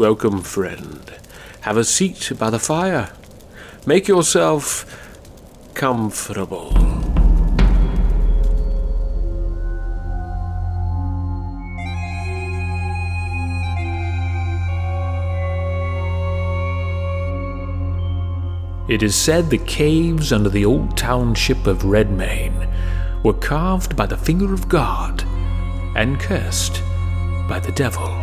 Welcome, 0.00 0.40
friend. 0.40 1.12
Have 1.60 1.76
a 1.76 1.84
seat 1.84 2.32
by 2.38 2.48
the 2.48 2.58
fire. 2.58 3.12
Make 3.84 4.08
yourself 4.08 4.86
comfortable. 5.74 6.70
It 18.88 19.02
is 19.02 19.14
said 19.14 19.50
the 19.50 19.62
caves 19.66 20.32
under 20.32 20.48
the 20.48 20.64
old 20.64 20.96
township 20.96 21.66
of 21.66 21.84
Redmayne 21.84 22.66
were 23.22 23.34
carved 23.34 23.96
by 23.96 24.06
the 24.06 24.16
finger 24.16 24.54
of 24.54 24.66
God 24.66 25.24
and 25.94 26.18
cursed 26.18 26.82
by 27.46 27.60
the 27.60 27.72
devil. 27.72 28.19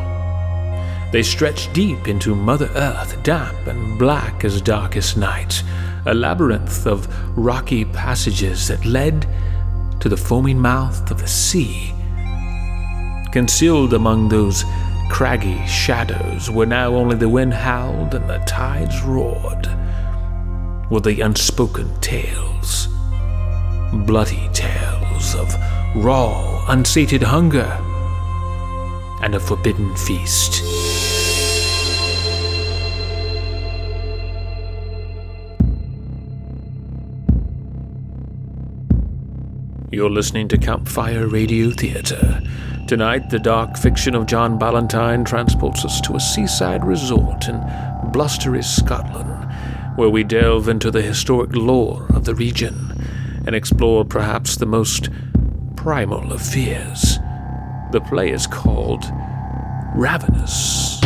They 1.12 1.24
stretched 1.24 1.72
deep 1.74 2.08
into 2.08 2.36
Mother 2.36 2.70
Earth, 2.76 3.22
damp 3.24 3.66
and 3.68 3.98
black 3.98 4.44
as 4.44 4.62
darkest 4.62 5.16
night, 5.16 5.64
a 6.06 6.14
labyrinth 6.14 6.86
of 6.86 7.08
rocky 7.38 7.86
passages 7.86 8.68
that 8.68 8.86
led 8.86 9.26
to 10.02 10.10
the 10.10 10.18
foaming 10.18 10.60
mouth 10.60 11.10
of 11.10 11.20
the 11.20 11.28
sea. 11.28 11.94
Concealed 13.32 13.94
among 13.94 14.28
those 14.28 14.66
craggy 15.10 15.66
shadows 15.66 16.52
where 16.52 16.68
now 16.68 16.94
only 16.94 17.16
the 17.16 17.30
wind 17.30 17.54
howled 17.54 18.14
and 18.14 18.30
the 18.30 18.40
tides 18.40 19.02
roared 19.04 19.68
were 20.90 21.00
the 21.00 21.22
unspoken 21.22 21.90
tales, 22.02 22.88
bloody 24.06 24.50
tales 24.54 25.36
of 25.36 25.54
raw, 25.96 26.66
unsated 26.68 27.24
hunger 27.24 27.78
and 29.22 29.36
a 29.36 29.40
forbidden 29.40 29.96
feast. 29.96 30.87
You're 39.98 40.12
listening 40.12 40.48
to 40.50 40.60
Campfire 40.60 41.26
Radio 41.26 41.72
Theatre. 41.72 42.40
Tonight, 42.86 43.32
the 43.32 43.40
dark 43.40 43.76
fiction 43.80 44.14
of 44.14 44.28
John 44.28 44.60
Ballentine 44.60 45.26
transports 45.26 45.84
us 45.84 46.00
to 46.02 46.16
a 46.16 46.20
seaside 46.20 46.86
resort 46.86 47.48
in 47.48 47.60
blustery 48.14 48.62
Scotland, 48.62 49.52
where 49.98 50.12
we 50.12 50.24
delve 50.24 50.70
into 50.70 50.92
the 50.92 51.02
historic 51.02 51.56
lore 51.56 52.06
of 52.14 52.26
the 52.26 52.36
region 52.36 53.04
and 53.48 53.56
explore 53.56 54.06
perhaps 54.06 54.58
the 54.58 54.68
most 54.68 55.10
primal 55.76 56.32
of 56.32 56.44
fears. 56.44 57.18
The 57.92 58.06
play 58.08 58.30
is 58.30 58.46
called 58.46 59.04
Ravenous. 59.96 60.97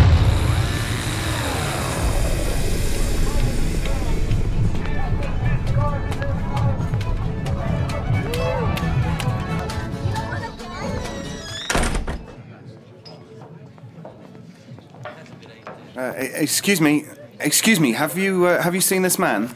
Excuse 16.34 16.82
me, 16.82 17.06
excuse 17.40 17.80
me. 17.80 17.94
Have 17.94 18.18
you 18.18 18.46
uh, 18.46 18.62
have 18.62 18.76
you 18.76 18.82
seen 18.82 19.02
this 19.02 19.18
man? 19.20 19.56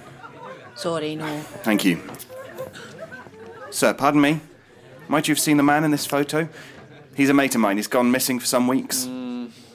Sorry, 0.76 1.16
no. 1.16 1.40
Thank 1.64 1.86
you, 1.86 2.02
sir. 3.72 3.94
Pardon 3.94 4.22
me. 4.22 4.42
Might 5.08 5.28
you 5.28 5.34
have 5.34 5.40
seen 5.40 5.58
the 5.58 5.64
man 5.64 5.84
in 5.84 5.92
this 5.92 6.06
photo? 6.06 6.50
He's 7.16 7.30
a 7.30 7.34
mate 7.34 7.56
of 7.56 7.62
mine. 7.62 7.78
He's 7.78 7.88
gone 7.88 8.12
missing 8.12 8.40
for 8.40 8.46
some 8.46 8.68
weeks. 8.68 9.08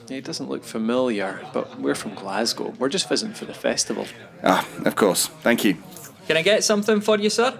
He 0.07 0.19
doesn't 0.19 0.49
look 0.49 0.63
familiar, 0.65 1.39
but 1.53 1.79
we're 1.79 1.95
from 1.95 2.13
Glasgow. 2.15 2.73
We're 2.77 2.89
just 2.89 3.07
visiting 3.07 3.33
for 3.33 3.45
the 3.45 3.53
festival. 3.53 4.05
Ah, 4.43 4.67
of 4.85 4.95
course. 4.95 5.27
Thank 5.41 5.63
you. 5.63 5.77
Can 6.27 6.35
I 6.35 6.41
get 6.41 6.63
something 6.63 6.99
for 6.99 7.17
you, 7.17 7.29
sir? 7.29 7.57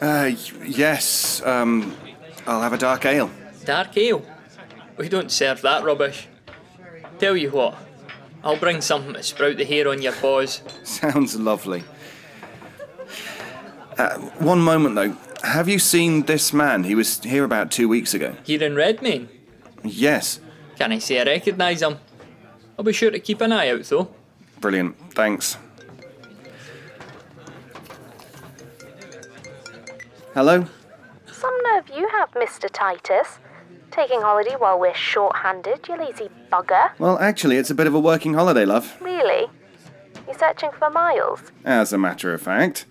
Uh, 0.00 0.32
yes. 0.66 1.40
Um, 1.46 1.94
I'll 2.46 2.60
have 2.60 2.72
a 2.72 2.78
dark 2.78 3.06
ale. 3.06 3.30
Dark 3.64 3.96
ale? 3.96 4.22
We 4.96 5.08
don't 5.08 5.30
serve 5.30 5.62
that 5.62 5.84
rubbish. 5.84 6.26
Tell 7.18 7.36
you 7.36 7.50
what, 7.50 7.76
I'll 8.44 8.56
bring 8.56 8.80
something 8.80 9.14
to 9.14 9.22
sprout 9.22 9.56
the 9.56 9.64
hair 9.64 9.88
on 9.88 10.02
your 10.02 10.12
paws. 10.12 10.62
Sounds 10.84 11.36
lovely. 11.36 11.84
Uh, 13.98 14.18
one 14.38 14.60
moment 14.60 14.94
though. 14.94 15.16
Have 15.42 15.68
you 15.68 15.78
seen 15.78 16.22
this 16.22 16.52
man? 16.52 16.84
He 16.84 16.94
was 16.94 17.22
here 17.22 17.44
about 17.44 17.70
two 17.70 17.88
weeks 17.88 18.14
ago. 18.14 18.36
Here 18.44 18.62
in 18.62 18.74
Redmayne? 18.74 19.28
Yes. 19.84 20.40
Can 20.78 20.92
I 20.92 20.98
say 20.98 21.20
I 21.20 21.24
recognise 21.24 21.82
him? 21.82 21.98
I'll 22.78 22.84
be 22.84 22.92
sure 22.92 23.10
to 23.10 23.18
keep 23.18 23.40
an 23.40 23.52
eye 23.52 23.70
out 23.70 23.84
though. 23.84 24.08
Brilliant. 24.60 24.96
Thanks. 25.14 25.56
Hello? 30.34 30.66
Some 31.32 31.56
nerve 31.64 31.88
you 31.96 32.08
have, 32.08 32.30
Mr. 32.32 32.68
Titus. 32.70 33.38
Taking 33.96 34.20
holiday 34.20 34.54
while 34.58 34.78
we're 34.78 34.94
short-handed, 34.94 35.88
you 35.88 35.96
lazy 35.96 36.28
bugger. 36.52 36.90
Well, 36.98 37.18
actually, 37.18 37.56
it's 37.56 37.70
a 37.70 37.74
bit 37.74 37.86
of 37.86 37.94
a 37.94 37.98
working 37.98 38.34
holiday, 38.34 38.66
love. 38.66 38.94
Really? 39.00 39.46
You're 40.26 40.38
searching 40.38 40.70
for 40.78 40.90
Miles? 40.90 41.40
As 41.64 41.94
a 41.94 41.98
matter 41.98 42.34
of 42.34 42.42
fact. 42.42 42.84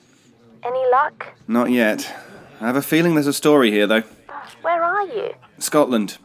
Any 0.62 0.88
luck? 0.92 1.34
Not 1.48 1.72
yet. 1.72 2.14
I 2.60 2.66
have 2.68 2.76
a 2.76 2.82
feeling 2.82 3.14
there's 3.14 3.26
a 3.26 3.32
story 3.32 3.72
here, 3.72 3.88
though. 3.88 4.02
Where 4.62 4.84
are 4.84 5.06
you? 5.08 5.34
Scotland. 5.58 6.18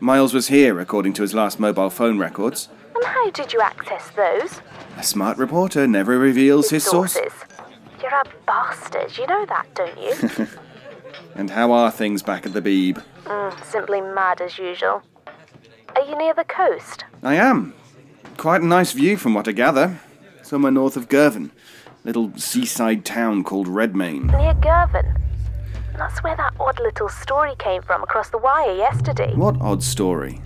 Miles 0.00 0.34
was 0.34 0.48
here, 0.48 0.78
according 0.78 1.14
to 1.14 1.22
his 1.22 1.32
last 1.32 1.58
mobile 1.58 1.88
phone 1.88 2.18
records. 2.18 2.68
And 2.94 3.04
how 3.04 3.30
did 3.30 3.54
you 3.54 3.62
access 3.62 4.10
those? 4.10 4.60
A 4.98 5.02
smart 5.02 5.38
reporter 5.38 5.86
never 5.86 6.18
reveals 6.18 6.68
his 6.68 6.84
source. 6.84 7.14
sources. 7.14 7.32
You're 8.02 8.12
a 8.12 8.24
bastard, 8.46 9.16
you 9.16 9.26
know 9.26 9.46
that, 9.46 9.66
don't 9.74 9.98
you? 9.98 10.46
And 11.36 11.50
how 11.50 11.70
are 11.72 11.90
things 11.90 12.22
back 12.22 12.46
at 12.46 12.54
the 12.54 12.62
Beeb? 12.62 13.02
Mm, 13.26 13.64
simply 13.64 14.00
mad 14.00 14.40
as 14.40 14.58
usual. 14.58 15.02
Are 15.94 16.02
you 16.02 16.16
near 16.18 16.34
the 16.34 16.44
coast? 16.44 17.04
I 17.22 17.34
am. 17.34 17.74
Quite 18.36 18.62
a 18.62 18.66
nice 18.66 18.92
view 18.92 19.16
from 19.16 19.34
what 19.34 19.48
I 19.48 19.52
gather. 19.52 19.98
Somewhere 20.42 20.72
north 20.72 20.96
of 20.96 21.08
Girvan. 21.08 21.50
Little 22.04 22.32
seaside 22.36 23.04
town 23.04 23.42
called 23.44 23.66
Redmayne. 23.66 24.28
Near 24.28 24.54
Girvan. 24.54 25.22
That's 25.96 26.22
where 26.22 26.36
that 26.36 26.54
odd 26.60 26.78
little 26.78 27.08
story 27.08 27.54
came 27.58 27.82
from 27.82 28.02
across 28.02 28.28
the 28.28 28.38
wire 28.38 28.76
yesterday. 28.76 29.34
What 29.34 29.60
odd 29.60 29.82
story? 29.82 30.40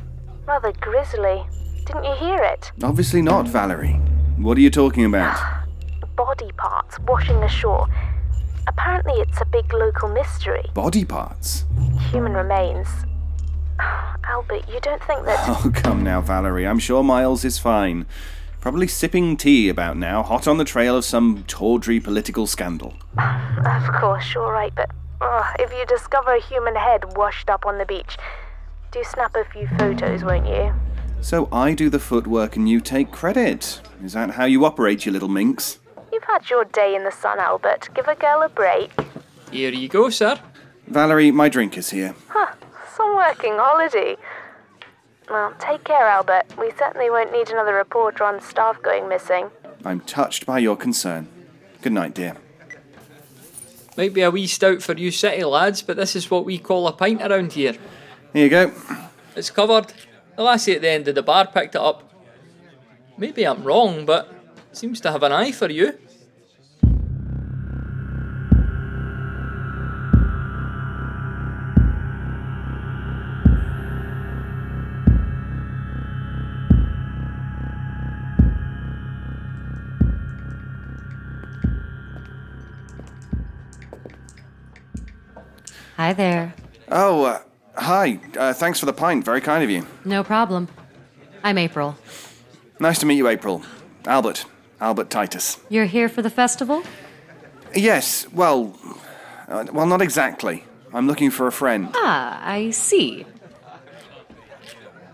Rather 0.46 0.72
grisly. 0.72 1.44
Didn't 1.86 2.04
you 2.04 2.14
hear 2.14 2.42
it? 2.42 2.70
Obviously 2.82 3.20
not, 3.20 3.48
Valerie. 3.48 4.00
What 4.38 4.56
are 4.56 4.60
you 4.60 4.70
talking 4.70 5.04
about? 5.04 5.36
Body 6.16 6.50
parts 6.56 6.98
washing 7.00 7.42
ashore. 7.42 7.88
Apparently, 8.66 9.14
it's 9.20 9.40
a 9.40 9.44
big 9.46 9.72
local 9.72 10.08
mystery. 10.08 10.64
Body 10.74 11.04
parts? 11.04 11.64
Human 12.10 12.32
remains. 12.34 12.88
Albert, 14.24 14.68
you 14.68 14.80
don't 14.80 15.02
think 15.04 15.24
that. 15.24 15.44
Oh, 15.48 15.70
come 15.74 16.02
now, 16.02 16.20
Valerie. 16.20 16.66
I'm 16.66 16.78
sure 16.78 17.02
Miles 17.02 17.44
is 17.44 17.58
fine. 17.58 18.06
Probably 18.60 18.86
sipping 18.86 19.36
tea 19.38 19.70
about 19.70 19.96
now, 19.96 20.22
hot 20.22 20.46
on 20.46 20.58
the 20.58 20.64
trail 20.64 20.94
of 20.94 21.04
some 21.04 21.44
tawdry 21.46 21.98
political 22.00 22.46
scandal. 22.46 22.94
Of 23.60 23.92
course, 23.92 24.34
you're 24.34 24.50
right, 24.50 24.72
but 24.74 24.90
ugh, 25.20 25.56
if 25.58 25.70
you 25.72 25.84
discover 25.84 26.34
a 26.34 26.40
human 26.40 26.74
head 26.74 27.16
washed 27.16 27.50
up 27.50 27.66
on 27.66 27.76
the 27.76 27.84
beach, 27.84 28.16
do 28.90 29.04
snap 29.04 29.34
a 29.36 29.44
few 29.44 29.68
photos, 29.78 30.24
won't 30.24 30.46
you? 30.46 30.72
So 31.20 31.48
I 31.52 31.74
do 31.74 31.90
the 31.90 31.98
footwork 31.98 32.56
and 32.56 32.68
you 32.68 32.80
take 32.80 33.10
credit. 33.12 33.82
Is 34.02 34.14
that 34.14 34.30
how 34.30 34.46
you 34.46 34.64
operate, 34.64 35.04
you 35.04 35.12
little 35.12 35.28
minx? 35.28 35.78
You've 36.30 36.42
had 36.42 36.50
your 36.50 36.64
day 36.64 36.94
in 36.94 37.02
the 37.02 37.10
sun, 37.10 37.40
Albert. 37.40 37.88
Give 37.92 38.06
a 38.06 38.14
girl 38.14 38.42
a 38.42 38.48
break. 38.48 38.92
Here 39.50 39.72
you 39.72 39.88
go, 39.88 40.10
sir. 40.10 40.38
Valerie, 40.86 41.32
my 41.32 41.48
drink 41.48 41.76
is 41.76 41.90
here. 41.90 42.14
Huh, 42.28 42.54
some 42.96 43.16
working 43.16 43.54
holiday. 43.56 44.16
Well, 45.28 45.52
take 45.58 45.82
care, 45.82 46.06
Albert. 46.06 46.44
We 46.56 46.70
certainly 46.78 47.10
won't 47.10 47.32
need 47.32 47.50
another 47.50 47.74
reporter 47.74 48.22
on 48.22 48.40
staff 48.40 48.80
going 48.80 49.08
missing. 49.08 49.50
I'm 49.84 49.98
touched 50.02 50.46
by 50.46 50.60
your 50.60 50.76
concern. 50.76 51.26
Good 51.82 51.94
night, 51.94 52.14
dear. 52.14 52.36
Might 53.96 54.14
be 54.14 54.22
a 54.22 54.30
wee 54.30 54.46
stout 54.46 54.82
for 54.82 54.92
you 54.96 55.10
city 55.10 55.42
lads, 55.42 55.82
but 55.82 55.96
this 55.96 56.14
is 56.14 56.30
what 56.30 56.44
we 56.44 56.58
call 56.58 56.86
a 56.86 56.92
pint 56.92 57.22
around 57.22 57.54
here. 57.54 57.74
Here 58.32 58.44
you 58.44 58.50
go. 58.50 58.72
It's 59.34 59.50
covered. 59.50 59.92
The 60.36 60.44
lassie 60.44 60.76
at 60.76 60.82
the 60.82 60.90
end 60.90 61.08
of 61.08 61.16
the 61.16 61.24
bar 61.24 61.48
picked 61.48 61.74
it 61.74 61.80
up. 61.80 62.08
Maybe 63.18 63.44
I'm 63.44 63.64
wrong, 63.64 64.06
but 64.06 64.32
seems 64.70 65.00
to 65.00 65.10
have 65.10 65.24
an 65.24 65.32
eye 65.32 65.50
for 65.50 65.68
you. 65.68 65.98
Hi 86.00 86.14
there. 86.14 86.54
Oh, 86.90 87.24
uh, 87.24 87.42
hi. 87.76 88.18
Uh, 88.34 88.54
thanks 88.54 88.80
for 88.80 88.86
the 88.86 88.92
pint. 88.94 89.22
Very 89.22 89.42
kind 89.42 89.62
of 89.62 89.68
you. 89.68 89.86
No 90.06 90.24
problem. 90.24 90.66
I'm 91.44 91.58
April. 91.58 91.94
Nice 92.78 92.98
to 93.00 93.06
meet 93.06 93.16
you, 93.16 93.28
April. 93.28 93.62
Albert. 94.06 94.46
Albert 94.80 95.10
Titus. 95.10 95.58
You're 95.68 95.84
here 95.84 96.08
for 96.08 96.22
the 96.22 96.30
festival? 96.30 96.84
Yes, 97.74 98.26
well. 98.32 98.74
Uh, 99.46 99.66
well, 99.74 99.84
not 99.84 100.00
exactly. 100.00 100.64
I'm 100.94 101.06
looking 101.06 101.30
for 101.30 101.46
a 101.46 101.52
friend. 101.52 101.90
Ah, 101.94 102.40
I 102.42 102.70
see. 102.70 103.26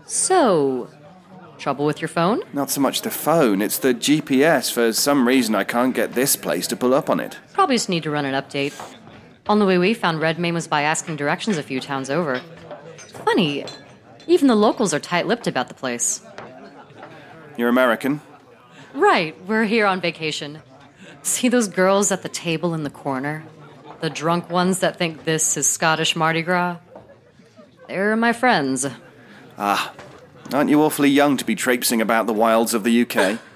So, 0.05 0.89
trouble 1.57 1.85
with 1.85 1.99
your 1.99 2.07
phone? 2.07 2.43
Not 2.53 2.69
so 2.69 2.79
much 2.79 3.01
the 3.01 3.11
phone, 3.11 3.61
it's 3.61 3.77
the 3.77 3.93
GPS. 3.93 4.71
For 4.71 4.93
some 4.93 5.27
reason, 5.27 5.53
I 5.53 5.65
can't 5.65 5.93
get 5.93 6.13
this 6.13 6.37
place 6.37 6.65
to 6.67 6.77
pull 6.77 6.93
up 6.93 7.09
on 7.09 7.19
it. 7.19 7.37
Probably 7.51 7.75
just 7.75 7.89
need 7.89 8.03
to 8.03 8.09
run 8.09 8.23
an 8.23 8.41
update. 8.41 8.73
Only 9.49 9.65
way 9.65 9.77
we 9.77 9.93
found 9.93 10.19
Redmayne 10.19 10.53
was 10.53 10.67
by 10.67 10.81
asking 10.81 11.15
directions 11.15 11.57
a 11.57 11.63
few 11.63 11.79
towns 11.79 12.09
over. 12.09 12.41
Funny, 12.97 13.65
even 14.27 14.47
the 14.47 14.55
locals 14.55 14.93
are 14.93 14.99
tight 14.99 15.25
lipped 15.25 15.47
about 15.47 15.69
the 15.69 15.73
place. 15.73 16.21
You're 17.55 17.69
American? 17.69 18.21
Right, 18.93 19.39
we're 19.45 19.65
here 19.65 19.85
on 19.85 20.01
vacation. 20.01 20.61
See 21.23 21.47
those 21.47 21.67
girls 21.67 22.11
at 22.11 22.23
the 22.23 22.29
table 22.29 22.73
in 22.73 22.83
the 22.83 22.89
corner? 22.89 23.45
The 24.01 24.09
drunk 24.09 24.49
ones 24.49 24.79
that 24.79 24.97
think 24.97 25.23
this 25.23 25.57
is 25.57 25.67
Scottish 25.67 26.15
Mardi 26.15 26.41
Gras? 26.41 26.77
They're 27.87 28.15
my 28.15 28.33
friends. 28.33 28.85
Ah, 29.57 29.93
aren't 30.53 30.69
you 30.69 30.81
awfully 30.83 31.09
young 31.09 31.37
to 31.37 31.45
be 31.45 31.55
traipsing 31.55 32.01
about 32.01 32.27
the 32.27 32.33
wilds 32.33 32.73
of 32.73 32.83
the 32.83 33.01
UK? 33.01 33.39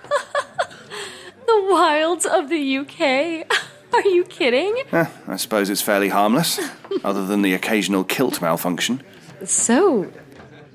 The 1.45 1.67
wilds 1.69 2.25
of 2.25 2.47
the 2.49 2.77
UK? 2.77 3.45
Are 3.93 4.07
you 4.07 4.23
kidding? 4.25 4.75
Eh, 4.91 5.05
I 5.27 5.35
suppose 5.35 5.69
it's 5.69 5.81
fairly 5.81 6.09
harmless, 6.09 6.59
other 7.03 7.25
than 7.25 7.41
the 7.41 7.53
occasional 7.53 8.03
kilt 8.03 8.41
malfunction. 8.41 9.01
So, 9.45 10.11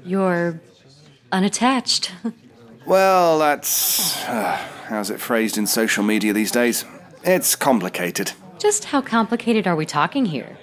you're 0.04 0.60
unattached. 1.32 2.12
Well, 2.86 3.40
that's. 3.40 4.24
Uh, 4.28 4.56
how's 4.86 5.10
it 5.10 5.18
phrased 5.20 5.58
in 5.58 5.66
social 5.66 6.04
media 6.04 6.32
these 6.32 6.52
days? 6.52 6.84
It's 7.24 7.56
complicated. 7.56 8.30
Just 8.60 8.84
how 8.84 9.00
complicated 9.00 9.66
are 9.66 9.74
we 9.74 9.84
talking 9.84 10.24
here? 10.24 10.56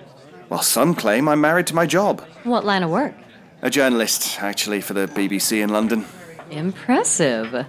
Well, 0.48 0.62
some 0.62 0.96
claim 0.96 1.28
I'm 1.28 1.42
married 1.42 1.68
to 1.68 1.76
my 1.76 1.86
job. 1.86 2.22
What 2.46 2.64
line 2.64 2.82
of 2.82 2.90
work? 2.92 3.14
A 3.62 3.70
journalist, 3.70 4.42
actually, 4.42 4.80
for 4.80 4.94
the 4.94 5.08
BBC 5.08 5.62
in 5.62 5.70
London. 5.72 6.06
Impressive. 6.50 7.66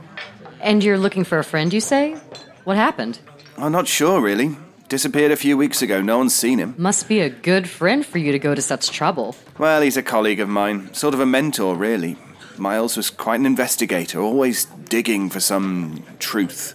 And 0.60 0.84
you're 0.84 0.98
looking 0.98 1.24
for 1.24 1.40
a 1.40 1.44
friend, 1.44 1.72
you 1.72 1.80
say? 1.80 2.14
What 2.62 2.76
happened? 2.76 3.18
I'm 3.58 3.72
not 3.72 3.88
sure, 3.88 4.20
really. 4.20 4.56
Disappeared 4.88 5.32
a 5.32 5.36
few 5.36 5.56
weeks 5.56 5.80
ago. 5.82 6.02
No 6.02 6.18
one's 6.18 6.34
seen 6.34 6.58
him. 6.58 6.74
Must 6.76 7.08
be 7.08 7.20
a 7.20 7.30
good 7.30 7.68
friend 7.68 8.04
for 8.04 8.18
you 8.18 8.32
to 8.32 8.38
go 8.38 8.54
to 8.54 8.62
such 8.62 8.90
trouble. 8.90 9.34
Well, 9.58 9.80
he's 9.80 9.96
a 9.96 10.02
colleague 10.02 10.40
of 10.40 10.48
mine. 10.48 10.92
Sort 10.92 11.14
of 11.14 11.20
a 11.20 11.26
mentor, 11.26 11.74
really. 11.74 12.16
Miles 12.58 12.96
was 12.96 13.10
quite 13.10 13.40
an 13.40 13.46
investigator, 13.46 14.20
always 14.20 14.66
digging 14.66 15.30
for 15.30 15.40
some 15.40 16.04
truth. 16.18 16.74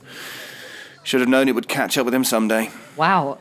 Should 1.04 1.22
have 1.22 1.30
known 1.30 1.48
it 1.48 1.56
would 1.56 1.68
catch 1.68 1.98
up 1.98 2.06
with 2.06 2.14
him 2.14 2.24
someday. 2.24 2.70
Wow. 2.98 3.38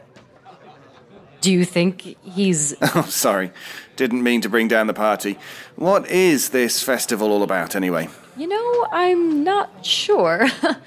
Do 1.40 1.50
you 1.52 1.64
think 1.64 2.02
he's. 2.22 2.74
Oh, 2.94 3.02
sorry. 3.02 3.50
Didn't 3.96 4.22
mean 4.22 4.40
to 4.42 4.48
bring 4.48 4.68
down 4.68 4.86
the 4.86 4.94
party. 4.94 5.38
What 5.76 6.08
is 6.08 6.50
this 6.50 6.82
festival 6.82 7.32
all 7.32 7.42
about, 7.42 7.74
anyway? 7.74 8.08
You 8.36 8.46
know, 8.48 8.86
I'm 8.92 9.42
not 9.42 9.84
sure. 9.84 10.46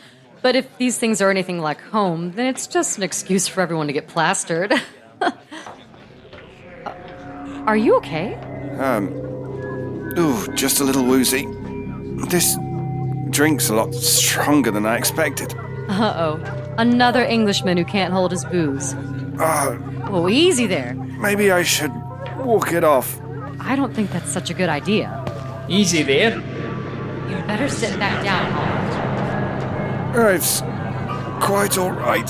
but 0.42 0.56
if 0.56 0.78
these 0.78 0.98
things 0.98 1.22
are 1.22 1.30
anything 1.30 1.60
like 1.60 1.80
home, 1.82 2.32
then 2.34 2.48
it's 2.48 2.68
just 2.68 2.98
an 2.98 3.04
excuse 3.04 3.48
for 3.48 3.62
everyone 3.62 3.88
to 3.88 3.94
get 3.94 4.08
plastered. 4.08 4.74
are 7.68 7.78
you 7.78 7.96
okay? 7.98 8.36
Um, 8.80 9.08
ooh, 10.18 10.48
just 10.56 10.80
a 10.80 10.84
little 10.84 11.04
woozy. 11.06 11.46
This 12.30 12.56
drink's 13.30 13.70
a 13.70 13.76
lot 13.76 13.94
stronger 13.94 14.72
than 14.72 14.86
I 14.86 14.98
expected. 14.98 15.54
Uh 15.90 16.14
oh. 16.18 16.74
Another 16.78 17.24
Englishman 17.24 17.78
who 17.78 17.86
can't 17.86 18.14
hold 18.14 18.32
his 18.32 18.46
booze. 18.46 18.94
Uh, 19.40 19.78
Oh, 20.14 20.28
easy 20.28 20.68
there. 20.68 20.94
maybe 20.96 21.52
I 21.52 21.64
should 21.64 21.92
walk 22.40 22.74
it 22.74 22.84
off. 22.84 23.20
I 23.60 23.76
don't 23.78 23.94
think 23.94 24.12
that's 24.12 24.30
such 24.30 24.50
a 24.50 24.54
good 24.54 24.68
idea. 24.70 25.08
Easy 25.70 26.04
there. 26.04 26.34
You'd 27.30 27.48
better 27.48 27.70
sit 27.70 27.98
back 27.98 28.24
down, 28.24 28.52
Albert. 28.52 28.81
It's 30.14 30.60
quite 31.40 31.78
all 31.78 31.92
right. 31.92 32.30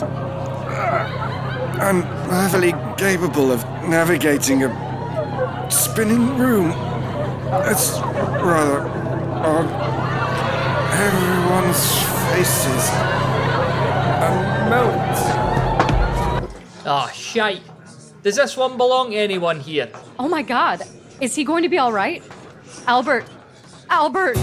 I'm 1.82 2.04
perfectly 2.30 2.74
capable 2.96 3.52
of 3.52 3.64
navigating 3.88 4.64
a 4.64 5.68
spinning 5.72 6.38
room. 6.38 6.70
It's 7.66 8.00
rather 8.00 8.88
odd. 9.42 9.66
Everyone's 10.94 12.04
faces 12.30 12.90
are 14.22 14.70
melt. 14.70 15.18
Ah, 16.86 17.12
shite. 17.14 17.64
Does 18.22 18.36
this 18.36 18.56
one 18.56 18.78
belong 18.78 19.10
to 19.10 19.18
anyone 19.18 19.60
here? 19.60 19.90
Oh 20.20 20.28
my 20.28 20.44
god. 20.44 20.84
Is 21.20 21.34
he 21.34 21.44
going 21.44 21.64
to 21.64 21.70
be 21.70 21.80
all 21.80 21.92
right? 21.92 22.22
Albert. 22.86 23.26
Albert. 23.90 24.38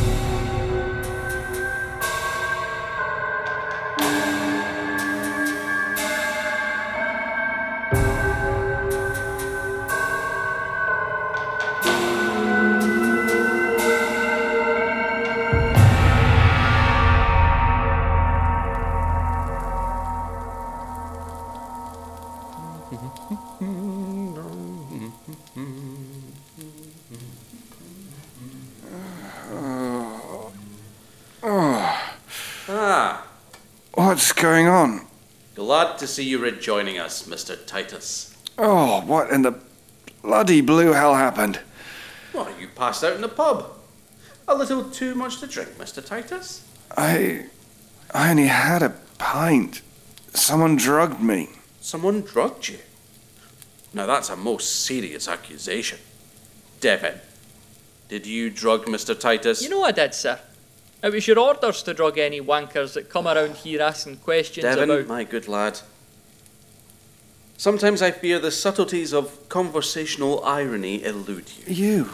Albert. 22.90 23.28
What's 33.94 34.32
going 34.32 34.68
on? 34.68 35.06
Glad 35.54 35.98
to 35.98 36.06
see 36.06 36.24
you 36.24 36.38
rejoining 36.38 36.98
us, 36.98 37.24
Mr. 37.28 37.58
Titus. 37.66 38.36
Oh, 38.56 39.02
what 39.02 39.30
in 39.30 39.42
the 39.42 39.54
bloody 40.22 40.60
blue 40.60 40.92
hell 40.92 41.14
happened? 41.14 41.60
Well, 42.32 42.48
you 42.58 42.68
passed 42.68 43.04
out 43.04 43.14
in 43.14 43.20
the 43.20 43.28
pub. 43.28 43.70
A 44.46 44.54
little 44.54 44.88
too 44.88 45.14
much 45.14 45.40
to 45.40 45.46
drink, 45.46 45.70
Mr. 45.78 46.04
Titus. 46.04 46.64
I. 46.96 47.46
I 48.14 48.30
only 48.30 48.46
had 48.46 48.82
a 48.82 48.94
pint. 49.18 49.82
Someone 50.32 50.76
drugged 50.76 51.20
me. 51.20 51.50
Someone 51.80 52.22
drugged 52.22 52.68
you. 52.68 52.78
Now 53.92 54.06
that's 54.06 54.30
a 54.30 54.36
most 54.36 54.84
serious 54.84 55.28
accusation. 55.28 55.98
Devon, 56.80 57.14
did 58.08 58.26
you 58.26 58.50
drug 58.50 58.86
Mr. 58.86 59.18
Titus? 59.18 59.62
You 59.62 59.70
know 59.70 59.82
I 59.82 59.92
did, 59.92 60.14
sir. 60.14 60.38
It 61.02 61.12
was 61.12 61.26
your 61.26 61.38
orders 61.38 61.82
to 61.84 61.94
drug 61.94 62.18
any 62.18 62.40
wankers 62.40 62.94
that 62.94 63.08
come 63.08 63.28
around 63.28 63.56
here 63.56 63.80
asking 63.80 64.16
questions 64.18 64.64
Devon, 64.64 64.90
about. 64.90 65.06
my 65.06 65.24
good 65.24 65.46
lad. 65.46 65.80
Sometimes 67.56 68.02
I 68.02 68.10
fear 68.10 68.38
the 68.38 68.50
subtleties 68.50 69.12
of 69.12 69.48
conversational 69.48 70.44
irony 70.44 71.02
elude 71.02 71.50
you. 71.66 71.74
You. 71.74 72.10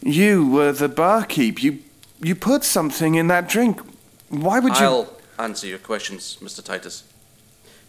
You 0.00 0.48
were 0.48 0.72
the 0.72 0.88
barkeep. 0.88 1.62
You. 1.62 1.80
You 2.20 2.34
put 2.34 2.64
something 2.64 3.14
in 3.14 3.28
that 3.28 3.48
drink. 3.48 3.80
Why 4.28 4.58
would 4.58 4.76
you. 4.78 4.84
I'll 4.84 5.12
answer 5.38 5.66
your 5.66 5.78
questions, 5.78 6.38
Mr. 6.40 6.64
Titus. 6.64 7.04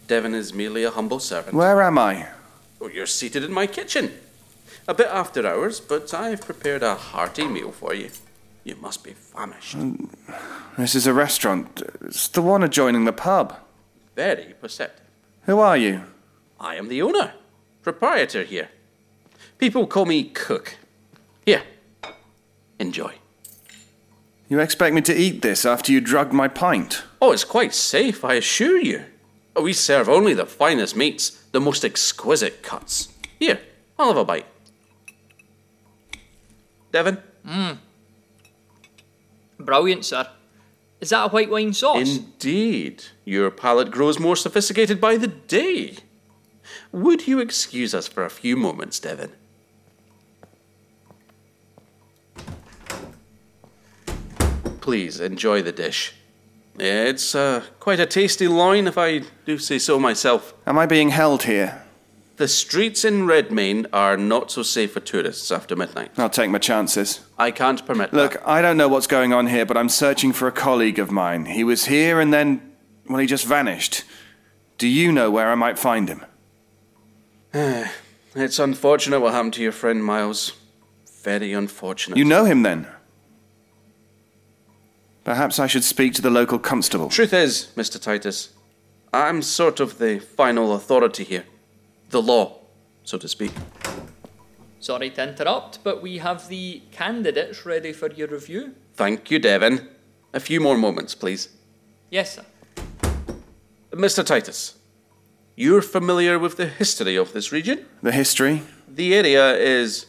Devon 0.06 0.34
is 0.34 0.52
merely 0.52 0.84
a 0.84 0.90
humble 0.90 1.20
servant. 1.20 1.54
Where 1.54 1.82
am 1.82 1.98
I? 1.98 2.28
Oh, 2.80 2.88
you're 2.88 3.06
seated 3.06 3.44
in 3.44 3.52
my 3.52 3.66
kitchen. 3.66 4.12
A 4.88 4.94
bit 4.94 5.08
after 5.08 5.46
hours, 5.46 5.80
but 5.80 6.12
I've 6.14 6.40
prepared 6.40 6.82
a 6.82 6.94
hearty 6.94 7.46
meal 7.46 7.72
for 7.72 7.94
you. 7.94 8.10
You 8.64 8.76
must 8.76 9.04
be 9.04 9.12
famished. 9.12 9.74
Um, 9.74 10.10
this 10.78 10.94
is 10.94 11.06
a 11.06 11.12
restaurant. 11.12 11.82
It's 12.02 12.28
the 12.28 12.42
one 12.42 12.62
adjoining 12.62 13.04
the 13.04 13.12
pub. 13.12 13.56
Very 14.16 14.54
perceptive. 14.60 15.06
Who 15.42 15.58
are 15.58 15.76
you? 15.76 16.02
I 16.58 16.76
am 16.76 16.88
the 16.88 17.02
owner, 17.02 17.32
proprietor 17.82 18.44
here. 18.44 18.68
People 19.58 19.86
call 19.86 20.06
me 20.06 20.24
Cook. 20.24 20.76
Here, 21.44 21.62
enjoy. 22.78 23.14
You 24.48 24.58
expect 24.60 24.94
me 24.94 25.00
to 25.02 25.14
eat 25.14 25.42
this 25.42 25.64
after 25.64 25.92
you 25.92 26.00
drugged 26.00 26.32
my 26.32 26.48
pint? 26.48 27.04
Oh, 27.22 27.32
it's 27.32 27.44
quite 27.44 27.72
safe, 27.74 28.24
I 28.24 28.34
assure 28.34 28.78
you. 28.78 29.04
We 29.60 29.72
serve 29.72 30.08
only 30.08 30.34
the 30.34 30.46
finest 30.46 30.96
meats, 30.96 31.39
the 31.52 31.60
most 31.60 31.84
exquisite 31.84 32.62
cuts. 32.62 33.08
Here, 33.38 33.60
I'll 33.98 34.08
have 34.08 34.16
a 34.16 34.24
bite. 34.24 34.46
Devon? 36.92 37.18
Mm. 37.46 37.78
Brilliant, 39.58 40.04
sir. 40.04 40.28
Is 41.00 41.10
that 41.10 41.26
a 41.26 41.28
white 41.28 41.50
wine 41.50 41.72
sauce? 41.72 42.16
Indeed. 42.16 43.04
Your 43.24 43.50
palate 43.50 43.90
grows 43.90 44.18
more 44.18 44.36
sophisticated 44.36 45.00
by 45.00 45.16
the 45.16 45.28
day. 45.28 45.96
Would 46.92 47.26
you 47.26 47.38
excuse 47.38 47.94
us 47.94 48.06
for 48.06 48.24
a 48.24 48.30
few 48.30 48.56
moments, 48.56 48.98
Devon? 48.98 49.32
please 54.90 55.20
enjoy 55.20 55.62
the 55.62 55.70
dish. 55.70 56.14
It's 56.78 57.34
uh, 57.34 57.62
quite 57.78 58.00
a 58.00 58.06
tasty 58.06 58.48
loin, 58.48 58.86
if 58.86 58.96
I 58.96 59.22
do 59.44 59.58
say 59.58 59.78
so 59.78 59.98
myself. 59.98 60.54
Am 60.66 60.78
I 60.78 60.86
being 60.86 61.10
held 61.10 61.42
here? 61.42 61.82
The 62.36 62.48
streets 62.48 63.04
in 63.04 63.26
Redmayne 63.26 63.86
are 63.92 64.16
not 64.16 64.50
so 64.50 64.62
safe 64.62 64.92
for 64.92 65.00
tourists 65.00 65.52
after 65.52 65.76
midnight. 65.76 66.12
I'll 66.16 66.30
take 66.30 66.50
my 66.50 66.58
chances. 66.58 67.20
I 67.36 67.50
can't 67.50 67.84
permit 67.84 68.14
Look, 68.14 68.32
that. 68.32 68.48
I 68.48 68.62
don't 68.62 68.78
know 68.78 68.88
what's 68.88 69.06
going 69.06 69.34
on 69.34 69.48
here, 69.48 69.66
but 69.66 69.76
I'm 69.76 69.90
searching 69.90 70.32
for 70.32 70.48
a 70.48 70.52
colleague 70.52 70.98
of 70.98 71.10
mine. 71.10 71.44
He 71.44 71.64
was 71.64 71.84
here 71.84 72.18
and 72.18 72.32
then, 72.32 72.72
well, 73.06 73.18
he 73.18 73.26
just 73.26 73.44
vanished. 73.44 74.04
Do 74.78 74.88
you 74.88 75.12
know 75.12 75.30
where 75.30 75.50
I 75.50 75.54
might 75.54 75.78
find 75.78 76.08
him? 76.08 76.24
It's 78.32 78.60
unfortunate 78.60 79.18
what 79.18 79.34
happened 79.34 79.54
to 79.54 79.62
your 79.62 79.72
friend 79.72 80.04
Miles. 80.04 80.52
Very 81.24 81.52
unfortunate. 81.52 82.16
You 82.16 82.24
know 82.24 82.44
him 82.44 82.62
then? 82.62 82.86
Perhaps 85.30 85.60
I 85.60 85.68
should 85.68 85.84
speak 85.84 86.12
to 86.14 86.22
the 86.22 86.28
local 86.28 86.58
constable. 86.58 87.08
Truth 87.08 87.32
is, 87.32 87.68
Mr. 87.76 88.02
Titus, 88.02 88.48
I'm 89.12 89.42
sort 89.42 89.78
of 89.78 89.98
the 89.98 90.18
final 90.18 90.74
authority 90.74 91.22
here. 91.22 91.44
The 92.08 92.20
law, 92.20 92.58
so 93.04 93.16
to 93.16 93.28
speak. 93.28 93.52
Sorry 94.80 95.08
to 95.10 95.22
interrupt, 95.28 95.84
but 95.84 96.02
we 96.02 96.18
have 96.18 96.48
the 96.48 96.82
candidates 96.90 97.64
ready 97.64 97.92
for 97.92 98.10
your 98.10 98.26
review. 98.26 98.74
Thank 98.94 99.30
you, 99.30 99.38
Devon. 99.38 99.88
A 100.34 100.40
few 100.40 100.60
more 100.60 100.76
moments, 100.76 101.14
please. 101.14 101.50
Yes, 102.10 102.34
sir. 102.34 102.44
Mr. 103.92 104.26
Titus, 104.26 104.78
you're 105.54 105.80
familiar 105.80 106.40
with 106.40 106.56
the 106.56 106.66
history 106.66 107.14
of 107.14 107.32
this 107.32 107.52
region? 107.52 107.86
The 108.02 108.10
history? 108.10 108.62
The 108.88 109.14
area 109.14 109.54
is. 109.54 110.06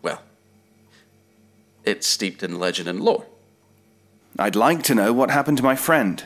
Well, 0.00 0.22
it's 1.90 2.06
steeped 2.06 2.42
in 2.42 2.58
legend 2.58 2.88
and 2.88 3.00
lore. 3.00 3.26
I'd 4.38 4.56
like 4.56 4.82
to 4.84 4.94
know 4.94 5.12
what 5.12 5.30
happened 5.30 5.58
to 5.58 5.64
my 5.64 5.74
friend. 5.74 6.24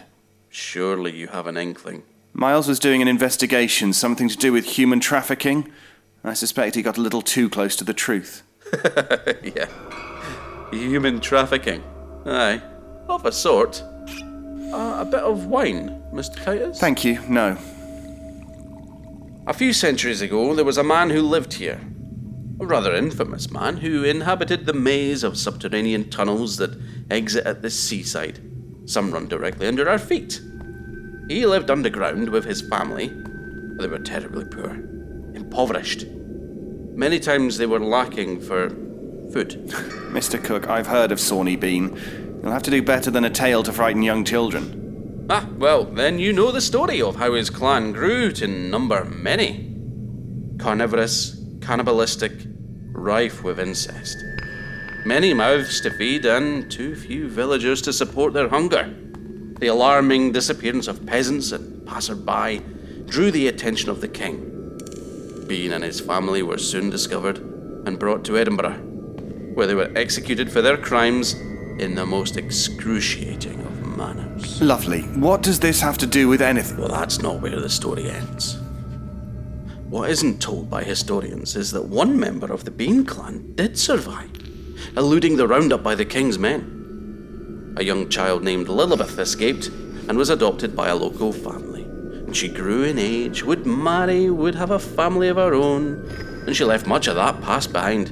Surely 0.50 1.16
you 1.16 1.28
have 1.28 1.46
an 1.46 1.56
inkling. 1.56 2.02
Miles 2.34 2.68
was 2.68 2.78
doing 2.78 3.02
an 3.02 3.08
investigation, 3.08 3.92
something 3.92 4.28
to 4.28 4.36
do 4.36 4.52
with 4.52 4.64
human 4.64 5.00
trafficking. 5.00 5.70
I 6.24 6.34
suspect 6.34 6.74
he 6.74 6.82
got 6.82 6.98
a 6.98 7.00
little 7.00 7.22
too 7.22 7.48
close 7.48 7.76
to 7.76 7.84
the 7.84 7.94
truth. 7.94 8.42
yeah. 9.42 9.66
Human 10.70 11.20
trafficking. 11.20 11.82
Aye. 12.24 12.62
Of 13.08 13.26
a 13.26 13.32
sort. 13.32 13.82
Uh, 14.72 14.96
a 15.00 15.04
bit 15.04 15.20
of 15.20 15.46
wine, 15.46 16.02
Mr. 16.12 16.42
Titus? 16.42 16.78
Thank 16.78 17.04
you, 17.04 17.20
no. 17.28 17.58
A 19.46 19.52
few 19.52 19.72
centuries 19.72 20.22
ago, 20.22 20.54
there 20.54 20.64
was 20.64 20.78
a 20.78 20.84
man 20.84 21.10
who 21.10 21.20
lived 21.20 21.54
here. 21.54 21.80
A 22.62 22.64
rather 22.64 22.94
infamous 22.94 23.50
man 23.50 23.78
who 23.78 24.04
inhabited 24.04 24.66
the 24.66 24.72
maze 24.72 25.24
of 25.24 25.36
subterranean 25.36 26.08
tunnels 26.10 26.58
that 26.58 26.78
exit 27.10 27.44
at 27.44 27.60
the 27.60 27.68
seaside. 27.68 28.38
Some 28.88 29.10
run 29.10 29.26
directly 29.26 29.66
under 29.66 29.88
our 29.88 29.98
feet. 29.98 30.40
He 31.26 31.44
lived 31.44 31.72
underground 31.72 32.28
with 32.28 32.44
his 32.44 32.62
family. 32.62 33.08
They 33.80 33.88
were 33.88 33.98
terribly 33.98 34.44
poor, 34.44 34.74
impoverished. 35.34 36.06
Many 36.06 37.18
times 37.18 37.58
they 37.58 37.66
were 37.66 37.80
lacking 37.80 38.40
for 38.40 38.68
food. 39.32 39.66
Mr. 40.12 40.42
Cook, 40.42 40.68
I've 40.68 40.86
heard 40.86 41.10
of 41.10 41.18
Sawney 41.18 41.56
Bean. 41.56 41.88
You'll 42.44 42.52
have 42.52 42.62
to 42.62 42.70
do 42.70 42.80
better 42.80 43.10
than 43.10 43.24
a 43.24 43.30
tale 43.30 43.64
to 43.64 43.72
frighten 43.72 44.02
young 44.02 44.24
children. 44.24 45.26
Ah, 45.28 45.48
well, 45.58 45.82
then 45.82 46.20
you 46.20 46.32
know 46.32 46.52
the 46.52 46.60
story 46.60 47.02
of 47.02 47.16
how 47.16 47.34
his 47.34 47.50
clan 47.50 47.90
grew 47.90 48.30
to 48.30 48.46
number 48.46 49.04
many. 49.04 49.68
Carnivorous, 50.58 51.40
cannibalistic, 51.60 52.51
rife 52.92 53.42
with 53.42 53.58
incest. 53.58 54.24
Many 55.04 55.34
mouths 55.34 55.80
to 55.80 55.90
feed 55.90 56.24
and 56.24 56.70
too 56.70 56.94
few 56.94 57.28
villagers 57.28 57.82
to 57.82 57.92
support 57.92 58.32
their 58.32 58.48
hunger. 58.48 58.94
The 59.58 59.66
alarming 59.66 60.32
disappearance 60.32 60.86
of 60.86 61.04
peasants 61.04 61.52
and 61.52 61.86
passers-by 61.86 62.62
drew 63.06 63.30
the 63.30 63.48
attention 63.48 63.90
of 63.90 64.00
the 64.00 64.08
king. 64.08 64.48
Bean 65.46 65.72
and 65.72 65.84
his 65.84 66.00
family 66.00 66.42
were 66.42 66.58
soon 66.58 66.88
discovered 66.88 67.38
and 67.38 67.98
brought 67.98 68.24
to 68.24 68.38
Edinburgh, 68.38 68.78
where 69.54 69.66
they 69.66 69.74
were 69.74 69.92
executed 69.96 70.50
for 70.50 70.62
their 70.62 70.76
crimes 70.76 71.34
in 71.78 71.94
the 71.94 72.06
most 72.06 72.36
excruciating 72.36 73.60
of 73.60 73.96
manners. 73.96 74.62
Lovely. 74.62 75.02
What 75.02 75.42
does 75.42 75.60
this 75.60 75.80
have 75.80 75.98
to 75.98 76.06
do 76.06 76.28
with 76.28 76.40
anything? 76.40 76.78
Well, 76.78 76.88
that's 76.88 77.20
not 77.20 77.40
where 77.40 77.58
the 77.60 77.68
story 77.68 78.08
ends. 78.08 78.58
What 79.92 80.08
isn't 80.08 80.40
told 80.40 80.70
by 80.70 80.84
historians 80.84 81.54
is 81.54 81.70
that 81.72 81.84
one 81.84 82.18
member 82.18 82.50
of 82.50 82.64
the 82.64 82.70
Bean 82.70 83.04
clan 83.04 83.52
did 83.56 83.78
survive, 83.78 84.30
eluding 84.96 85.36
the 85.36 85.46
roundup 85.46 85.82
by 85.82 85.94
the 85.94 86.06
king's 86.06 86.38
men. 86.38 87.74
A 87.76 87.84
young 87.84 88.08
child 88.08 88.42
named 88.42 88.68
Lilibeth 88.68 89.18
escaped 89.18 89.66
and 90.08 90.16
was 90.16 90.30
adopted 90.30 90.74
by 90.74 90.88
a 90.88 90.96
local 90.96 91.30
family. 91.30 91.86
She 92.32 92.48
grew 92.48 92.84
in 92.84 92.98
age, 92.98 93.42
would 93.42 93.66
marry, 93.66 94.30
would 94.30 94.54
have 94.54 94.70
a 94.70 94.78
family 94.78 95.28
of 95.28 95.36
her 95.36 95.52
own, 95.52 96.08
and 96.46 96.56
she 96.56 96.64
left 96.64 96.86
much 96.86 97.06
of 97.06 97.16
that 97.16 97.42
past 97.42 97.70
behind. 97.70 98.08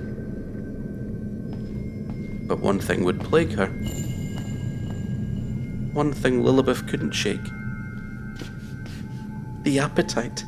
But 2.47 2.61
one 2.61 2.79
thing 2.79 3.05
would 3.05 3.23
plague 3.23 3.53
her. 3.53 3.69
One 5.95 6.13
thing 6.13 6.43
Lilibeth 6.43 6.87
couldn't 6.87 7.13
shake 7.13 7.41
the 9.63 9.79
appetite, 9.79 10.45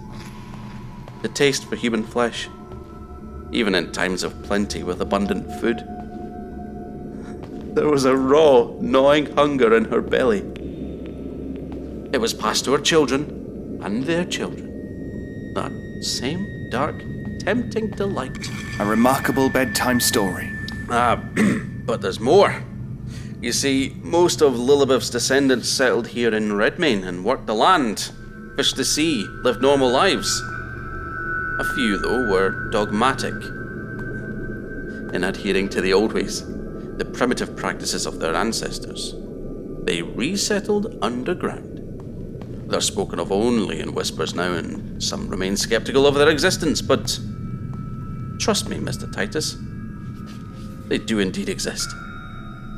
the 1.22 1.28
taste 1.28 1.64
for 1.64 1.76
human 1.76 2.02
flesh, 2.04 2.48
even 3.52 3.74
in 3.74 3.92
times 3.92 4.22
of 4.22 4.42
plenty 4.42 4.82
with 4.82 5.00
abundant 5.00 5.48
food. 5.60 5.78
There 7.74 7.88
was 7.88 8.04
a 8.04 8.16
raw, 8.16 8.70
gnawing 8.80 9.34
hunger 9.34 9.74
in 9.74 9.86
her 9.86 10.02
belly. 10.02 10.40
It 12.12 12.20
was 12.20 12.34
passed 12.34 12.66
to 12.66 12.72
her 12.72 12.78
children 12.78 13.80
and 13.82 14.04
their 14.04 14.24
children. 14.24 15.54
That 15.54 15.72
same 16.04 16.68
dark, 16.70 17.02
tempting 17.38 17.90
delight. 17.90 18.36
A 18.78 18.84
remarkable 18.84 19.48
bedtime 19.48 20.00
story. 20.00 20.50
Ah, 20.90 21.22
but 21.86 22.02
there's 22.02 22.20
more. 22.20 22.62
You 23.40 23.52
see, 23.52 23.96
most 24.02 24.40
of 24.42 24.54
Lilibeth's 24.54 25.10
descendants 25.10 25.68
settled 25.68 26.08
here 26.08 26.34
in 26.34 26.52
Redmayne 26.52 27.04
and 27.04 27.24
worked 27.24 27.46
the 27.46 27.54
land, 27.54 28.12
fished 28.56 28.76
the 28.76 28.84
sea, 28.84 29.26
lived 29.42 29.62
normal 29.62 29.90
lives. 29.90 30.42
A 31.58 31.74
few, 31.74 31.98
though, 31.98 32.30
were 32.30 32.70
dogmatic 32.70 33.34
in 35.14 35.24
adhering 35.24 35.68
to 35.68 35.80
the 35.80 35.92
old 35.92 36.12
ways, 36.12 36.46
the 36.96 37.04
primitive 37.04 37.54
practices 37.56 38.06
of 38.06 38.18
their 38.18 38.34
ancestors. 38.34 39.14
They 39.84 40.02
resettled 40.02 40.98
underground. 41.02 42.70
They're 42.70 42.80
spoken 42.80 43.20
of 43.20 43.30
only 43.30 43.80
in 43.80 43.94
whispers 43.94 44.34
now, 44.34 44.54
and 44.54 45.02
some 45.02 45.28
remain 45.28 45.56
skeptical 45.56 46.06
of 46.06 46.14
their 46.14 46.30
existence, 46.30 46.80
but 46.80 47.18
trust 48.38 48.68
me, 48.68 48.78
Mr. 48.78 49.12
Titus, 49.12 49.56
they 50.88 50.98
do 50.98 51.18
indeed 51.18 51.48
exist. 51.48 51.94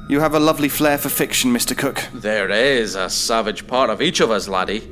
You 0.09 0.21
have 0.21 0.35
a 0.35 0.40
lovely 0.40 0.69
flair 0.69 0.99
for 0.99 1.09
fiction, 1.09 1.52
Mr. 1.52 1.76
Cook. 1.76 2.02
There 2.12 2.50
is 2.50 2.95
a 2.95 3.09
savage 3.09 3.66
part 3.66 3.88
of 3.88 4.02
each 4.02 4.21
of 4.21 4.31
us, 4.31 4.49
laddie. 4.49 4.90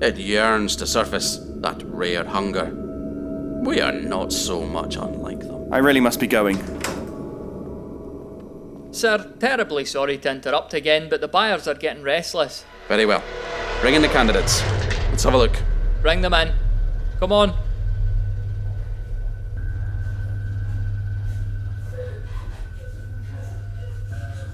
It 0.00 0.16
yearns 0.16 0.76
to 0.76 0.86
surface 0.86 1.38
that 1.56 1.82
rare 1.84 2.24
hunger. 2.24 2.87
We 3.60 3.80
are 3.80 3.92
not 3.92 4.32
so 4.32 4.64
much 4.64 4.96
unlike 4.96 5.40
them. 5.40 5.72
I 5.72 5.78
really 5.78 6.00
must 6.00 6.20
be 6.20 6.26
going. 6.26 6.56
Sir, 8.92 9.32
terribly 9.38 9.84
sorry 9.84 10.16
to 10.18 10.30
interrupt 10.30 10.74
again, 10.74 11.08
but 11.08 11.20
the 11.20 11.28
buyers 11.28 11.68
are 11.68 11.74
getting 11.74 12.02
restless. 12.02 12.64
Very 12.88 13.04
well. 13.04 13.22
Bring 13.80 13.94
in 13.94 14.02
the 14.02 14.08
candidates. 14.08 14.62
Let's 15.10 15.24
have 15.24 15.34
a 15.34 15.38
look. 15.38 15.56
Bring 16.02 16.22
them 16.22 16.34
in. 16.34 16.52
Come 17.20 17.32
on. 17.32 17.54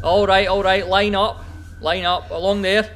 All 0.02 0.26
right, 0.26 0.48
all 0.48 0.62
right, 0.62 0.86
line 0.86 1.14
up. 1.14 1.44
Line 1.80 2.04
up 2.04 2.30
along 2.30 2.62
there. 2.62 2.90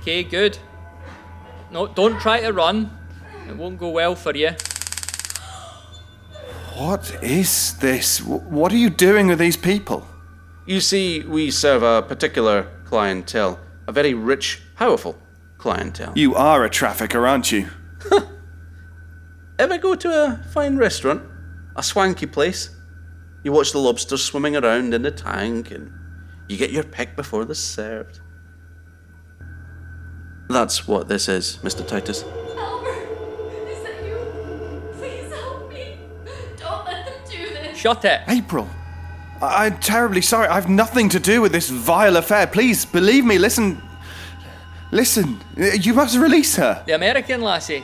Okay, 0.00 0.22
good. 0.22 0.58
No, 1.72 1.86
don't 1.86 2.20
try 2.20 2.40
to 2.40 2.52
run. 2.52 2.90
It 3.48 3.56
won't 3.56 3.78
go 3.78 3.88
well 3.88 4.14
for 4.14 4.36
you. 4.36 4.50
What 6.76 7.16
is 7.22 7.78
this? 7.78 8.20
What 8.22 8.72
are 8.72 8.76
you 8.76 8.90
doing 8.90 9.28
with 9.28 9.38
these 9.38 9.56
people? 9.56 10.06
You 10.66 10.80
see, 10.80 11.20
we 11.20 11.50
serve 11.50 11.82
a 11.82 12.02
particular 12.02 12.68
clientele, 12.84 13.58
a 13.86 13.92
very 13.92 14.14
rich, 14.14 14.62
powerful 14.76 15.16
clientele. 15.58 16.12
You 16.14 16.34
are 16.34 16.64
a 16.64 16.70
trafficker, 16.70 17.26
aren't 17.26 17.50
you? 17.50 17.68
Ever 19.58 19.78
go 19.78 19.94
to 19.94 20.08
a 20.08 20.44
fine 20.52 20.76
restaurant? 20.76 21.22
A 21.76 21.82
swanky 21.82 22.26
place? 22.26 22.70
You 23.44 23.52
watch 23.52 23.72
the 23.72 23.78
lobsters 23.78 24.22
swimming 24.22 24.56
around 24.56 24.92
in 24.92 25.02
the 25.02 25.10
tank 25.10 25.70
and 25.70 25.92
you 26.48 26.56
get 26.56 26.70
your 26.70 26.84
pick 26.84 27.16
before 27.16 27.44
they're 27.44 27.54
served. 27.54 28.20
That's 30.52 30.86
what 30.86 31.08
this 31.08 31.28
is, 31.28 31.58
Mr. 31.62 31.86
Titus. 31.86 32.24
Albert, 32.24 33.08
is 33.68 33.82
that 33.84 34.04
you? 34.06 34.18
Please 34.98 35.32
help 35.32 35.70
me. 35.72 35.98
Don't 36.58 36.84
let 36.86 37.06
them 37.06 37.14
do 37.30 37.48
this. 37.54 37.76
shut 37.78 38.04
it. 38.04 38.20
April, 38.28 38.68
I- 39.40 39.66
I'm 39.66 39.78
terribly 39.78 40.20
sorry. 40.20 40.48
I've 40.48 40.68
nothing 40.68 41.08
to 41.10 41.18
do 41.18 41.40
with 41.40 41.52
this 41.52 41.70
vile 41.70 42.16
affair. 42.16 42.46
Please, 42.46 42.84
believe 42.84 43.24
me, 43.24 43.38
listen. 43.38 43.80
Listen, 44.90 45.40
you 45.56 45.94
must 45.94 46.18
release 46.18 46.56
her. 46.56 46.82
The 46.86 46.92
American 46.94 47.40
lassie. 47.40 47.82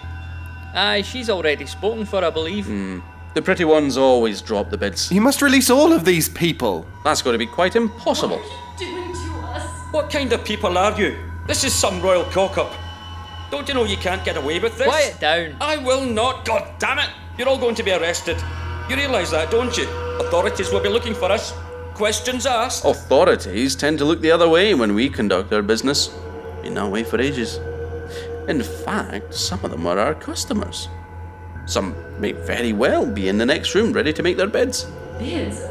Aye, 0.75 1.00
she's 1.02 1.30
already 1.30 1.64
spoken 1.64 2.04
for, 2.04 2.22
I 2.22 2.28
believe. 2.30 2.66
Hmm. 2.66 2.98
The 3.34 3.40
pretty 3.40 3.64
ones 3.64 3.96
always 3.96 4.42
drop 4.42 4.68
the 4.68 4.76
bids. 4.76 5.10
You 5.10 5.22
must 5.22 5.40
release 5.40 5.70
all 5.70 5.92
of 5.94 6.04
these 6.04 6.28
people. 6.28 6.84
That's 7.04 7.22
going 7.22 7.32
to 7.32 7.38
be 7.38 7.46
quite 7.46 7.76
impossible. 7.76 8.42
Doing 8.78 9.12
to 9.12 9.38
us. 9.54 9.66
What 9.92 10.10
kind 10.10 10.30
of 10.34 10.44
people 10.44 10.76
are 10.76 10.98
you? 11.00 11.16
This 11.49 11.64
is 11.64 11.75
some 11.75 12.02
royal 12.02 12.25
cock 12.25 12.59
up. 12.59 12.75
Don't 13.50 13.67
you 13.67 13.73
know 13.73 13.85
you 13.85 13.97
can't 13.97 14.23
get 14.23 14.37
away 14.37 14.59
with 14.59 14.76
this? 14.76 14.87
Quiet 14.87 15.19
down. 15.19 15.57
I 15.62 15.78
will 15.78 16.05
not, 16.05 16.45
god 16.45 16.75
damn 16.78 16.99
it! 16.99 17.09
You're 17.38 17.49
all 17.49 17.57
going 17.57 17.75
to 17.76 17.83
be 17.83 17.90
arrested. 17.90 18.37
You 18.90 18.97
realise 18.97 19.31
that, 19.31 19.50
don't 19.50 19.75
you? 19.75 19.88
Authorities 20.21 20.71
will 20.71 20.83
be 20.83 20.90
looking 20.90 21.14
for 21.14 21.33
us. 21.33 21.55
Questions 21.95 22.45
asked. 22.45 22.85
Authorities 22.85 23.75
tend 23.75 23.97
to 23.97 24.05
look 24.05 24.21
the 24.21 24.31
other 24.31 24.47
way 24.47 24.75
when 24.75 24.95
we 24.95 25.09
conduct 25.09 25.50
our 25.55 25.62
business. 25.62 26.09
Been 26.61 26.75
that 26.75 26.90
way 26.90 27.02
for 27.02 27.19
ages. 27.19 27.59
In 28.47 28.62
fact, 28.62 29.33
some 29.33 29.64
of 29.64 29.71
them 29.71 29.87
are 29.87 29.99
our 29.99 30.14
customers. 30.14 30.90
Some 31.64 31.95
may 32.21 32.33
very 32.33 32.75
well 32.75 33.07
be 33.07 33.28
in 33.28 33.38
the 33.38 33.47
next 33.47 33.75
room 33.75 33.95
ready 33.95 34.12
to 34.12 34.23
make 34.23 34.37
their 34.37 34.49
bids. 34.49 34.85
Bids? 35.19 35.64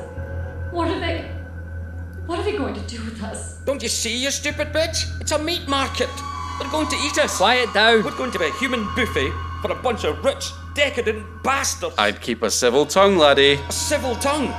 What 0.72 0.89
are 0.89 1.00
they. 1.00 1.06
What 2.47 2.53
are 2.53 2.59
they 2.59 2.63
going 2.63 2.87
to 2.87 2.95
do 2.95 3.03
with 3.03 3.21
us? 3.23 3.57
Don't 3.65 3.83
you 3.83 3.89
see, 3.89 4.23
you 4.23 4.31
stupid 4.31 4.71
bitch? 4.71 5.19
It's 5.19 5.33
a 5.33 5.37
meat 5.37 5.67
market. 5.67 6.07
They're 6.57 6.71
going 6.71 6.87
to 6.87 6.95
eat 6.95 7.17
us. 7.17 7.35
Quiet 7.35 7.73
down. 7.73 8.05
We're 8.05 8.15
going 8.15 8.31
to 8.31 8.39
be 8.39 8.45
a 8.45 8.53
human 8.53 8.85
buffet 8.95 9.33
for 9.61 9.69
a 9.69 9.75
bunch 9.75 10.05
of 10.05 10.23
rich, 10.23 10.51
decadent 10.73 11.25
bastards. 11.43 11.95
I'd 11.97 12.21
keep 12.21 12.43
a 12.43 12.49
civil 12.49 12.85
tongue, 12.85 13.17
laddie. 13.17 13.55
A 13.67 13.71
civil 13.73 14.15
tongue. 14.15 14.53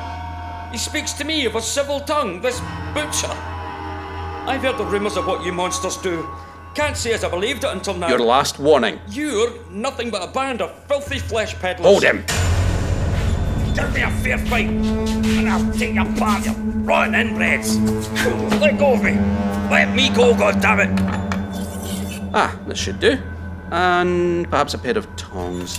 He 0.71 0.77
speaks 0.77 1.15
to 1.15 1.25
me 1.25 1.47
of 1.47 1.57
a 1.57 1.63
civil 1.63 2.01
tongue, 2.01 2.43
this 2.43 2.61
butcher. 2.93 3.33
I've 3.33 4.61
heard 4.61 4.77
the 4.77 4.85
rumours 4.85 5.17
of 5.17 5.27
what 5.27 5.43
you 5.43 5.53
monsters 5.53 5.97
do. 5.97 6.29
Can't 6.75 6.95
say 6.95 7.15
as 7.15 7.25
I 7.25 7.31
believed 7.31 7.65
it 7.65 7.71
until 7.71 7.95
now. 7.95 8.11
Your 8.11 8.21
last 8.21 8.59
warning. 8.59 9.01
You're 9.09 9.55
nothing 9.71 10.11
but 10.11 10.23
a 10.23 10.31
band 10.31 10.61
of 10.61 10.75
filthy 10.89 11.21
flesh 11.21 11.55
peddlers. 11.55 11.87
Hold 11.87 12.03
him. 12.03 12.23
Give 13.79 13.95
me 13.95 14.01
a 14.01 14.11
fair 14.11 14.39
fight, 14.39 14.67
and 14.67 15.49
I'll 15.49 15.73
take 15.73 15.95
you 15.95 16.03
apart, 16.03 16.45
you 16.45 16.53
rotten 16.83 17.15
inbreds. 17.15 17.79
Let 18.61 18.77
go 18.77 18.95
of 18.95 19.05
me. 19.05 19.13
Let 19.71 19.95
me 19.95 20.09
go, 20.09 20.35
goddammit. 20.35 20.91
Ah, 22.35 22.59
this 22.67 22.77
should 22.77 22.99
do. 22.99 23.19
And 23.71 24.51
perhaps 24.51 24.75
a 24.75 24.79
pair 24.79 24.99
of 24.99 25.07
tongs. 25.15 25.79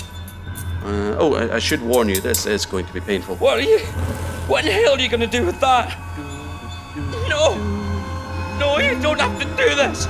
Uh, 0.82 1.18
oh, 1.20 1.36
I, 1.36 1.56
I 1.56 1.60
should 1.60 1.82
warn 1.82 2.08
you, 2.08 2.22
this 2.22 2.46
is 2.46 2.66
going 2.66 2.86
to 2.86 2.94
be 2.94 3.02
painful. 3.02 3.36
What 3.36 3.60
are 3.60 3.64
you? 3.64 3.80
What 4.48 4.64
in 4.64 4.72
hell 4.72 4.94
are 4.94 5.00
you 5.00 5.10
going 5.10 5.20
to 5.20 5.28
do 5.28 5.46
with 5.46 5.60
that? 5.60 5.98
No. 7.28 7.56
No, 8.60 8.80
you 8.80 8.98
don't 9.02 9.20
have 9.20 9.38
to 9.40 9.46
do 9.46 9.76
this. 9.76 10.06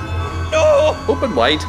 No. 0.52 0.96
Open 1.08 1.34
wide. 1.34 1.60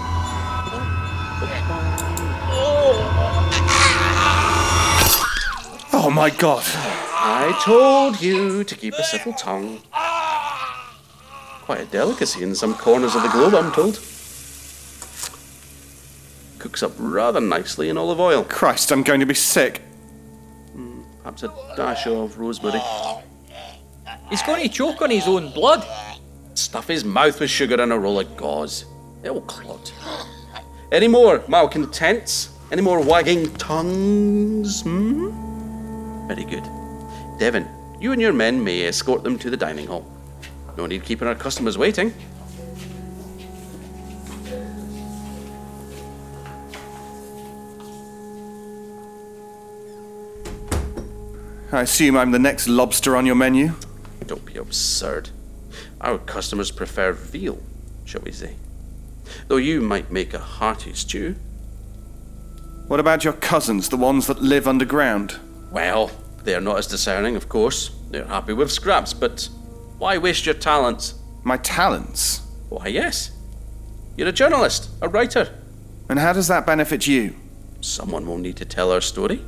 My 6.12 6.30
god. 6.30 6.63
I 6.65 7.60
told 7.63 8.22
you 8.22 8.63
to 8.63 8.75
keep 8.75 8.94
a 8.96 9.03
civil 9.03 9.34
tongue. 9.34 9.82
Quite 11.62 11.82
a 11.82 11.86
delicacy 11.86 12.44
in 12.44 12.53
some 12.53 12.74
corners 12.75 13.15
of 13.15 13.24
the 13.24 13.30
globe, 13.30 13.56
I'm 13.56 13.72
told. 13.72 14.00
Cooks 16.60 16.84
up 16.84 16.91
rather 16.98 17.39
nicely 17.39 17.89
in 17.89 17.98
olive 17.98 18.20
oil. 18.20 18.44
Christ, 18.44 18.91
I'm 18.91 19.03
going 19.03 19.22
to 19.22 19.25
be 19.25 19.34
sick. 19.34 19.82
Perhaps 21.24 21.44
a 21.44 21.53
dash 21.77 22.07
of 22.07 22.38
rosemary. 22.38 22.81
He's 24.29 24.42
going 24.42 24.64
to 24.64 24.70
choke 24.70 25.01
on 25.01 25.12
his 25.12 25.27
own 25.27 25.51
blood. 25.53 25.85
Stuff 26.55 26.88
his 26.88 27.05
mouth 27.05 27.40
with 27.40 27.50
sugar 27.50 27.81
and 27.81 27.94
a 27.94 27.98
roll 27.98 28.20
of 28.20 28.35
gauze. 28.35 28.85
It'll 29.24 29.42
clot. 29.42 29.94
Any 30.92 31.07
more 31.07 31.44
malcontents? 31.48 32.50
Any 32.72 32.81
more 32.81 33.01
wagging 33.01 33.53
tongues? 33.55 34.81
Hmm? 34.81 35.50
Very 36.27 36.46
good. 36.46 36.64
Devon, 37.40 37.68
you 38.00 38.12
and 38.12 38.22
your 38.22 38.34
men 38.34 38.64
may 38.64 38.81
escort 38.84 39.24
them 39.24 39.38
to 39.40 39.50
the 39.50 39.57
dining 39.57 39.88
hall. 39.88 40.05
No 40.77 40.86
need 40.86 41.03
keeping 41.03 41.27
our 41.27 41.36
customers 41.36 41.77
waiting. 41.77 42.14
I 51.74 51.81
assume 51.81 52.18
I'm 52.18 52.31
the 52.31 52.40
next 52.40 52.68
lobster 52.68 53.16
on 53.16 53.25
your 53.25 53.36
menu. 53.36 53.74
Don't 54.27 54.44
be 54.46 54.57
absurd. 54.57 55.29
Our 56.01 56.18
customers 56.18 56.70
prefer 56.70 57.14
veal, 57.14 57.62
shall 58.03 58.22
we 58.22 58.31
say. 58.31 58.55
Though 59.48 59.57
you 59.57 59.79
might 59.79 60.12
make 60.12 60.34
a 60.34 60.40
hearty 60.40 60.94
stew. 60.94 61.36
What 62.88 63.00
about 63.00 63.24
your 63.24 63.34
cousins, 63.34 63.88
the 63.88 63.96
ones 63.96 64.27
that 64.27 64.42
live 64.42 64.68
underground? 64.68 65.40
Well, 65.72 66.12
they're 66.44 66.62
not 66.62 66.77
as 66.79 66.88
discerning, 66.88 67.36
of 67.36 67.48
course. 67.50 67.92
They're 68.10 68.25
happy 68.25 68.53
with 68.53 68.72
scraps, 68.72 69.14
but 69.14 69.48
why 69.98 70.18
waste 70.18 70.46
your 70.46 70.55
talents? 70.55 71.16
My 71.44 71.57
talents? 71.57 72.42
Why, 72.70 72.88
yes. 72.88 73.31
You're 74.18 74.27
a 74.27 74.34
journalist, 74.34 74.90
a 75.01 75.07
writer. 75.07 75.53
And 76.10 76.20
how 76.20 76.34
does 76.34 76.48
that 76.50 76.66
benefit 76.66 77.07
you? 77.07 77.36
Someone 77.79 78.27
will 78.27 78.38
need 78.38 78.57
to 78.57 78.66
tell 78.66 78.92
our 78.92 79.01
story. 79.01 79.42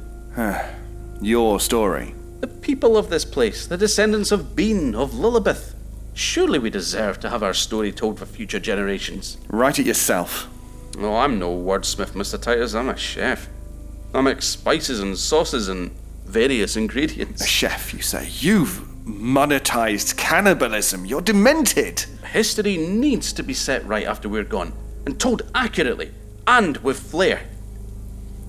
Your 1.22 1.60
story. 1.60 2.16
The 2.40 2.48
people 2.48 2.98
of 2.98 3.10
this 3.10 3.26
place, 3.26 3.68
the 3.68 3.78
descendants 3.78 4.32
of 4.32 4.56
Bean, 4.56 4.96
of 4.96 5.12
Lilibeth. 5.12 5.76
Surely 6.14 6.60
we 6.60 6.70
deserve 6.70 7.20
to 7.22 7.30
have 7.30 7.44
our 7.44 7.54
story 7.54 7.92
told 7.92 8.20
for 8.20 8.26
future 8.26 8.60
generations. 8.60 9.38
Write 9.50 9.80
it 9.80 9.88
yourself. 9.88 10.48
Oh, 11.00 11.16
I'm 11.16 11.40
no 11.40 11.56
wordsmith, 11.56 12.12
Mr. 12.12 12.40
Titus. 12.40 12.76
I'm 12.76 12.90
a 12.90 12.98
chef. 12.98 13.50
I 14.14 14.22
make 14.22 14.42
spices 14.42 15.00
and 15.00 15.18
sauces 15.18 15.70
and 15.70 15.92
various 16.34 16.76
A 16.76 16.80
ingredients. 16.80 17.46
chef, 17.46 17.94
you 17.94 18.02
say. 18.02 18.28
You've 18.40 18.82
monetized 19.06 20.18
cannibalism. 20.18 21.06
You're 21.06 21.22
demented. 21.22 22.06
History 22.32 22.78
needs 22.78 23.32
to 23.34 23.44
be 23.44 23.54
set 23.54 23.86
right 23.86 24.08
after 24.08 24.28
we're 24.28 24.44
gone, 24.44 24.74
and 25.06 25.20
told 25.20 25.44
accurately, 25.54 26.12
and 26.48 26.78
with 26.78 27.00
flair. 27.00 27.42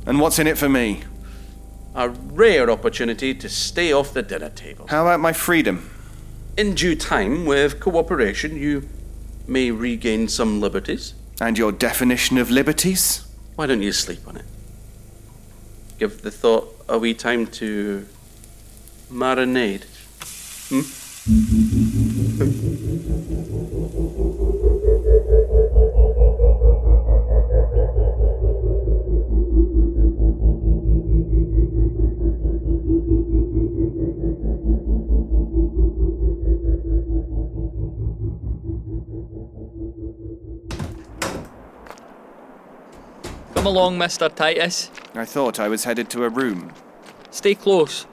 And 0.06 0.18
what's 0.20 0.38
in 0.38 0.46
it 0.46 0.56
for 0.56 0.68
me? 0.68 1.04
A 1.94 2.08
rare 2.08 2.70
opportunity 2.70 3.34
to 3.34 3.48
stay 3.48 3.92
off 3.92 4.14
the 4.14 4.22
dinner 4.22 4.50
table. 4.50 4.86
How 4.88 5.02
about 5.02 5.20
my 5.20 5.32
freedom? 5.32 5.90
In 6.56 6.74
due 6.74 6.96
time, 6.96 7.46
with 7.46 7.80
cooperation, 7.80 8.56
you 8.56 8.88
may 9.46 9.70
regain 9.70 10.28
some 10.28 10.60
liberties. 10.60 11.14
And 11.40 11.58
your 11.58 11.72
definition 11.72 12.38
of 12.38 12.50
liberties? 12.50 13.26
Why 13.56 13.66
don't 13.66 13.82
you 13.82 13.92
sleep 13.92 14.26
on 14.26 14.36
it? 14.36 14.44
Give 16.04 16.20
the 16.20 16.30
thought 16.30 16.84
a 16.86 16.98
wee 16.98 17.14
time 17.14 17.46
to 17.46 18.04
marinade. 19.10 19.84
Hmm? 20.68 20.82
Come 43.54 43.66
along, 43.66 43.96
Mr. 43.98 44.28
Titus. 44.34 44.90
I 45.14 45.24
thought 45.24 45.60
I 45.60 45.68
was 45.68 45.84
headed 45.84 46.10
to 46.10 46.24
a 46.24 46.28
room. 46.28 46.72
Stay 47.30 47.54
close. 47.54 48.06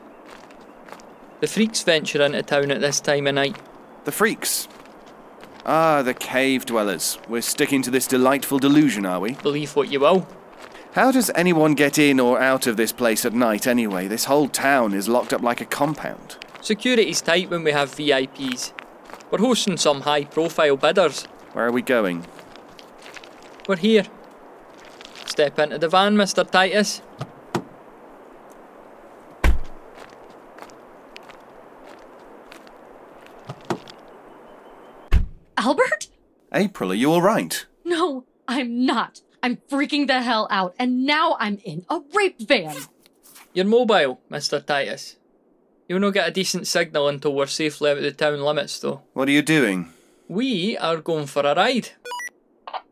The 1.40 1.48
freaks 1.48 1.82
venture 1.82 2.22
into 2.22 2.44
town 2.44 2.70
at 2.70 2.82
this 2.82 3.00
time 3.00 3.26
of 3.26 3.36
night. 3.36 3.58
The 4.04 4.12
freaks. 4.12 4.68
Ah, 5.66 6.02
the 6.04 6.14
cave 6.14 6.66
dwellers. 6.66 7.18
We're 7.28 7.42
sticking 7.42 7.82
to 7.84 7.92
this 7.92 8.06
delightful 8.08 8.60
delusion, 8.60 9.06
are 9.06 9.20
we? 9.20 9.34
Believe 9.34 9.76
what 9.76 9.92
you 9.92 10.00
will. 10.00 10.28
How 10.94 11.12
does 11.12 11.32
anyone 11.34 11.74
get 11.74 11.98
in 11.98 12.20
or 12.20 12.40
out 12.40 12.68
of 12.68 12.78
this 12.78 12.92
place 12.92 13.26
at 13.26 13.34
night 13.34 13.66
anyway? 13.66 14.08
This 14.08 14.26
whole 14.26 14.48
town 14.50 14.94
is 14.94 15.08
locked 15.08 15.34
up 15.34 15.42
like 15.42 15.62
a 15.62 15.66
compound. 15.66 16.38
Security's 16.62 17.22
tight 17.22 17.50
when 17.50 17.64
we 17.64 17.72
have 17.72 17.96
VIPs. 17.96 18.74
We're 19.32 19.40
hosting 19.40 19.78
some 19.78 20.02
high 20.02 20.26
profile 20.26 20.78
bidders. 20.78 21.24
Where 21.54 21.66
are 21.66 21.72
we 21.72 21.82
going? 21.82 22.26
We're 23.68 23.78
here. 23.78 24.04
Step 25.42 25.58
into 25.58 25.80
the 25.80 25.90
van, 25.90 26.16
Mr. 26.16 26.48
Titus. 26.48 27.02
Albert? 35.58 36.10
April, 36.54 36.92
are 36.92 36.94
you 36.94 37.12
alright? 37.12 37.66
No, 37.84 38.26
I'm 38.48 38.86
not. 38.86 39.22
I'm 39.42 39.58
freaking 39.68 40.06
the 40.06 40.22
hell 40.22 40.48
out, 40.52 40.76
and 40.78 41.08
now 41.08 41.38
I'm 41.40 41.58
in 41.66 41.88
a 41.90 42.02
rape 42.14 42.40
van. 42.40 42.76
You're 43.52 43.66
mobile, 43.66 44.22
Mr. 44.30 44.64
Titus. 44.64 45.16
You'll 45.90 46.02
not 46.02 46.14
get 46.14 46.28
a 46.28 46.32
decent 46.32 46.68
signal 46.68 47.08
until 47.08 47.34
we're 47.34 47.48
safely 47.48 47.90
out 47.90 47.98
of 47.98 48.04
the 48.04 48.12
town 48.12 48.42
limits, 48.42 48.78
though. 48.78 49.02
What 49.14 49.28
are 49.28 49.32
you 49.32 49.42
doing? 49.42 49.92
We 50.28 50.78
are 50.78 50.98
going 50.98 51.26
for 51.26 51.42
a 51.42 51.56
ride. 51.56 51.90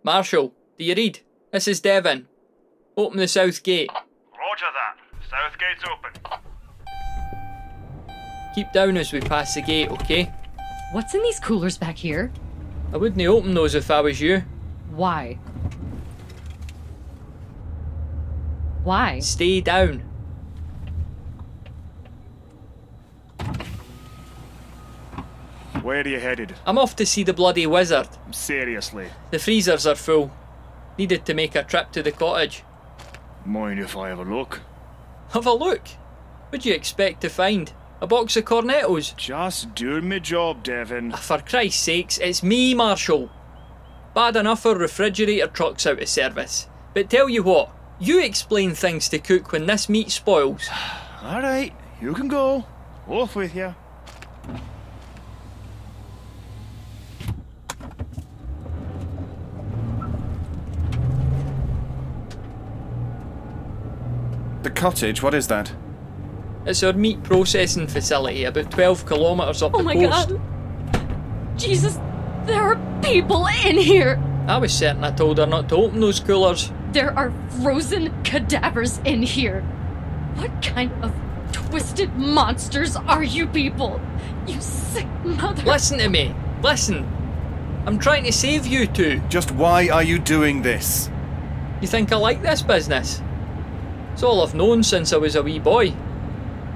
Marshall, 0.01 0.51
do 0.79 0.83
you 0.83 0.95
read? 0.95 1.19
This 1.51 1.67
is 1.67 1.79
Devon. 1.79 2.28
Open 2.99 3.17
the 3.17 3.29
south 3.29 3.63
gate. 3.63 3.89
Roger 3.93 4.65
that. 4.73 4.97
South 5.29 5.57
gate's 5.57 5.85
open. 5.89 6.11
Keep 8.53 8.73
down 8.73 8.97
as 8.97 9.13
we 9.13 9.21
pass 9.21 9.55
the 9.55 9.61
gate, 9.61 9.89
okay? 9.89 10.29
What's 10.91 11.15
in 11.15 11.23
these 11.23 11.39
coolers 11.39 11.77
back 11.77 11.95
here? 11.95 12.29
I 12.91 12.97
wouldn't 12.97 13.25
open 13.25 13.53
those 13.53 13.73
if 13.73 13.89
I 13.89 14.01
was 14.01 14.19
you. 14.19 14.43
Why? 14.91 15.35
Why? 18.83 19.19
Stay 19.19 19.61
down. 19.61 19.99
Where 25.83 26.01
are 26.01 26.07
you 26.07 26.19
headed? 26.19 26.53
I'm 26.65 26.77
off 26.77 26.97
to 26.97 27.05
see 27.05 27.23
the 27.23 27.31
bloody 27.31 27.65
wizard. 27.65 28.09
Seriously. 28.31 29.07
The 29.31 29.39
freezers 29.39 29.87
are 29.87 29.95
full. 29.95 30.31
Needed 30.97 31.25
to 31.27 31.33
make 31.33 31.55
a 31.55 31.63
trip 31.63 31.93
to 31.93 32.03
the 32.03 32.11
cottage. 32.11 32.65
Mind 33.49 33.79
if 33.79 33.97
I 33.97 34.09
have 34.09 34.19
a 34.19 34.23
look? 34.23 34.61
Have 35.31 35.47
a 35.47 35.53
look. 35.53 35.87
What'd 36.49 36.67
you 36.67 36.73
expect 36.75 37.21
to 37.21 37.29
find? 37.29 37.73
A 37.99 38.05
box 38.05 38.37
of 38.37 38.45
cornettos? 38.45 39.15
Just 39.17 39.73
doing 39.73 40.07
my 40.07 40.19
job, 40.19 40.61
Devon. 40.63 41.13
Ah, 41.13 41.17
For 41.17 41.39
Christ's 41.39 41.81
sakes, 41.81 42.19
it's 42.19 42.43
me, 42.43 42.75
Marshall. 42.75 43.31
Bad 44.13 44.35
enough 44.35 44.67
our 44.67 44.75
refrigerator 44.75 45.47
truck's 45.47 45.87
out 45.87 45.99
of 45.99 46.07
service. 46.07 46.67
But 46.93 47.09
tell 47.09 47.27
you 47.27 47.41
what, 47.41 47.71
you 47.99 48.23
explain 48.23 48.75
things 48.75 49.09
to 49.09 49.17
cook 49.17 49.51
when 49.51 49.65
this 49.65 49.89
meat 49.89 50.11
spoils. 50.11 50.69
Alright, 51.23 51.73
you 51.99 52.13
can 52.13 52.27
go. 52.27 52.65
Off 53.07 53.35
with 53.35 53.55
you. 53.55 53.73
The 64.69 64.75
cottage, 64.75 65.23
what 65.23 65.33
is 65.33 65.47
that? 65.47 65.71
It's 66.67 66.83
our 66.83 66.93
meat 66.93 67.23
processing 67.23 67.87
facility, 67.87 68.43
about 68.43 68.69
12 68.69 69.07
kilometres 69.07 69.63
up 69.63 69.73
Oh 69.73 69.79
the 69.79 69.83
my 69.83 69.95
god! 69.95 70.39
Jesus, 71.57 71.97
there 72.45 72.61
are 72.61 73.01
people 73.01 73.47
in 73.65 73.77
here! 73.77 74.21
I 74.47 74.59
was 74.59 74.71
certain 74.71 75.03
I 75.03 75.09
told 75.09 75.39
her 75.39 75.47
not 75.47 75.69
to 75.69 75.75
open 75.75 75.99
those 76.01 76.19
coolers. 76.19 76.71
There 76.91 77.17
are 77.17 77.33
frozen 77.63 78.13
cadavers 78.23 78.99
in 78.99 79.23
here! 79.23 79.61
What 80.35 80.61
kind 80.61 80.91
of 81.03 81.15
twisted 81.51 82.15
monsters 82.15 82.95
are 82.95 83.23
you 83.23 83.47
people? 83.47 83.99
You 84.45 84.61
sick 84.61 85.07
mother. 85.23 85.63
Listen 85.63 85.97
to 85.97 86.09
me. 86.09 86.35
Listen. 86.61 87.07
I'm 87.87 87.97
trying 87.97 88.23
to 88.25 88.31
save 88.31 88.67
you 88.67 88.85
two. 88.85 89.19
Just 89.29 89.49
why 89.49 89.89
are 89.89 90.03
you 90.03 90.19
doing 90.19 90.61
this? 90.61 91.09
You 91.81 91.87
think 91.87 92.11
I 92.11 92.17
like 92.17 92.43
this 92.43 92.61
business? 92.61 93.23
It's 94.19 94.23
all 94.25 94.43
I've 94.45 94.53
known 94.53 94.83
since 94.83 95.13
I 95.13 95.15
was 95.15 95.37
a 95.37 95.41
wee 95.41 95.59
boy. 95.59 95.93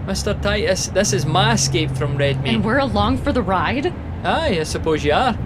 Mr. 0.06 0.41
Titus, 0.41 0.88
this 0.88 1.12
is 1.12 1.25
my 1.25 1.51
escape 1.51 1.91
from 1.91 2.15
Redmayne. 2.15 2.56
And 2.56 2.63
we're 2.63 2.79
along 2.79 3.17
for 3.17 3.34
the 3.34 3.41
ride? 3.41 3.88
Aye, 4.23 4.62
I 4.62 4.63
suppose 4.63 5.03
you 5.03 5.12
are. 5.12 5.38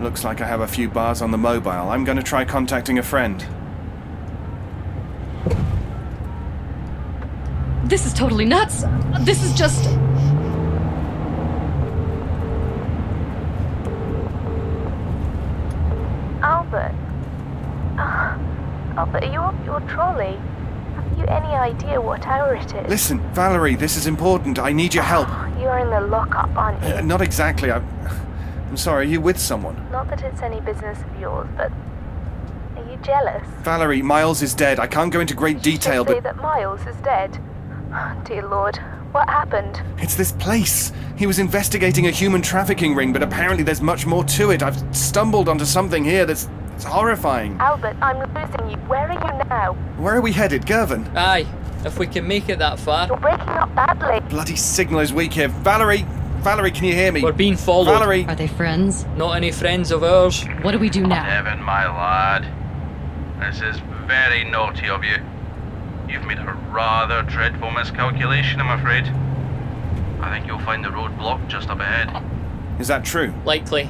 Looks 0.00 0.22
like 0.22 0.40
I 0.40 0.46
have 0.46 0.60
a 0.60 0.68
few 0.68 0.88
bars 0.88 1.22
on 1.22 1.32
the 1.32 1.38
mobile. 1.38 1.90
I'm 1.90 2.04
going 2.04 2.18
to 2.18 2.22
try 2.22 2.44
contacting 2.44 3.00
a 3.00 3.02
friend. 3.02 3.44
This 7.86 8.06
is 8.06 8.14
totally 8.14 8.44
nuts! 8.44 8.84
This 9.22 9.42
is 9.42 9.52
just. 9.54 9.86
Albert. 16.44 16.94
Ah, 17.98 18.38
Albert, 19.12 19.26
are 19.26 19.32
you 19.32 19.64
your 19.64 19.80
trolley? 19.88 20.36
Have 20.94 21.18
you 21.18 21.24
any 21.24 21.48
idea 21.48 22.00
what 22.00 22.24
hour 22.28 22.54
it 22.54 22.72
is? 22.72 22.88
Listen, 22.88 23.18
Valerie, 23.32 23.74
this 23.74 23.96
is 23.96 24.06
important. 24.06 24.60
I 24.60 24.72
need 24.72 24.94
your 24.94 25.02
help. 25.02 25.28
You're 25.58 25.78
in 25.78 25.90
the 25.90 26.00
lockup, 26.00 26.56
aren't 26.56 26.80
you? 26.84 26.94
Uh, 26.94 27.00
not 27.00 27.20
exactly. 27.20 27.72
I'm, 27.72 27.84
I'm 28.68 28.76
sorry. 28.76 29.06
Are 29.06 29.08
you 29.08 29.20
with 29.20 29.36
someone? 29.36 29.74
Not 29.90 30.08
that 30.10 30.22
it's 30.22 30.42
any 30.42 30.60
business 30.60 31.00
of 31.02 31.20
yours, 31.20 31.48
but 31.56 31.72
are 32.76 32.88
you 32.88 32.98
jealous? 32.98 33.44
Valerie, 33.62 34.00
Miles 34.00 34.42
is 34.42 34.54
dead. 34.54 34.78
I 34.78 34.86
can't 34.86 35.12
go 35.12 35.18
into 35.18 35.34
great 35.34 35.60
detail, 35.60 36.04
but. 36.04 36.12
Say 36.12 36.20
but 36.20 36.36
that 36.36 36.42
Miles 36.42 36.86
is 36.86 36.96
dead. 36.98 37.36
Dear 38.24 38.46
Lord, 38.46 38.76
what 39.10 39.28
happened? 39.28 39.82
it's 39.98 40.14
this 40.14 40.30
place. 40.30 40.92
He 41.16 41.26
was 41.26 41.40
investigating 41.40 42.06
a 42.06 42.10
human 42.12 42.42
trafficking 42.42 42.94
ring, 42.94 43.12
but 43.12 43.24
apparently 43.24 43.64
there's 43.64 43.82
much 43.82 44.06
more 44.06 44.22
to 44.22 44.52
it. 44.52 44.62
I've 44.62 44.96
stumbled 44.96 45.48
onto 45.48 45.64
something 45.64 46.04
here 46.04 46.24
that's, 46.24 46.48
that's 46.80 46.94
horrifying. 46.94 47.58
Albert, 47.60 47.96
I'm 48.00 48.18
losing 48.34 48.70
you. 48.70 48.76
Where 48.88 49.10
are 49.10 49.12
you 49.12 49.44
now? 49.48 49.74
Where 49.98 50.16
are 50.16 50.20
we 50.22 50.32
headed, 50.32 50.66
Girvan? 50.66 51.06
Aye, 51.14 51.46
if 51.84 51.98
we 51.98 52.06
can 52.06 52.26
make 52.26 52.48
it 52.48 52.58
that 52.58 52.78
far. 52.78 53.06
You're 53.06 53.18
breaking 53.18 53.48
up 53.48 53.74
badly. 53.74 54.20
Bloody 54.30 54.56
signal 54.56 55.00
is 55.00 55.12
weak 55.12 55.34
here. 55.34 55.48
Valerie, 55.48 56.06
Valerie, 56.38 56.70
can 56.70 56.84
you 56.86 56.94
hear 56.94 57.12
me? 57.12 57.22
We're 57.22 57.32
being 57.32 57.56
followed. 57.56 57.84
Valerie, 57.84 58.24
Are 58.26 58.34
they 58.34 58.46
friends? 58.46 59.04
Not 59.16 59.32
any 59.32 59.52
friends 59.52 59.90
of 59.90 60.02
ours. 60.02 60.42
What 60.62 60.72
do 60.72 60.78
we 60.78 60.88
do 60.88 61.06
now? 61.06 61.22
Devon, 61.22 61.62
my 61.62 61.86
lad, 61.86 62.46
this 63.40 63.60
is 63.60 63.78
very 64.06 64.44
naughty 64.44 64.88
of 64.88 65.04
you. 65.04 65.16
You've 66.08 66.24
made 66.24 66.38
a 66.38 66.58
rather 66.70 67.22
dreadful 67.22 67.70
miscalculation, 67.72 68.58
I'm 68.60 68.78
afraid. 68.80 69.04
I 70.24 70.30
think 70.30 70.46
you'll 70.46 70.58
find 70.60 70.82
the 70.82 70.90
road 70.90 71.16
blocked 71.18 71.48
just 71.48 71.68
up 71.68 71.80
ahead. 71.80 72.24
is 72.80 72.88
that 72.88 73.04
true? 73.04 73.34
Likely. 73.44 73.88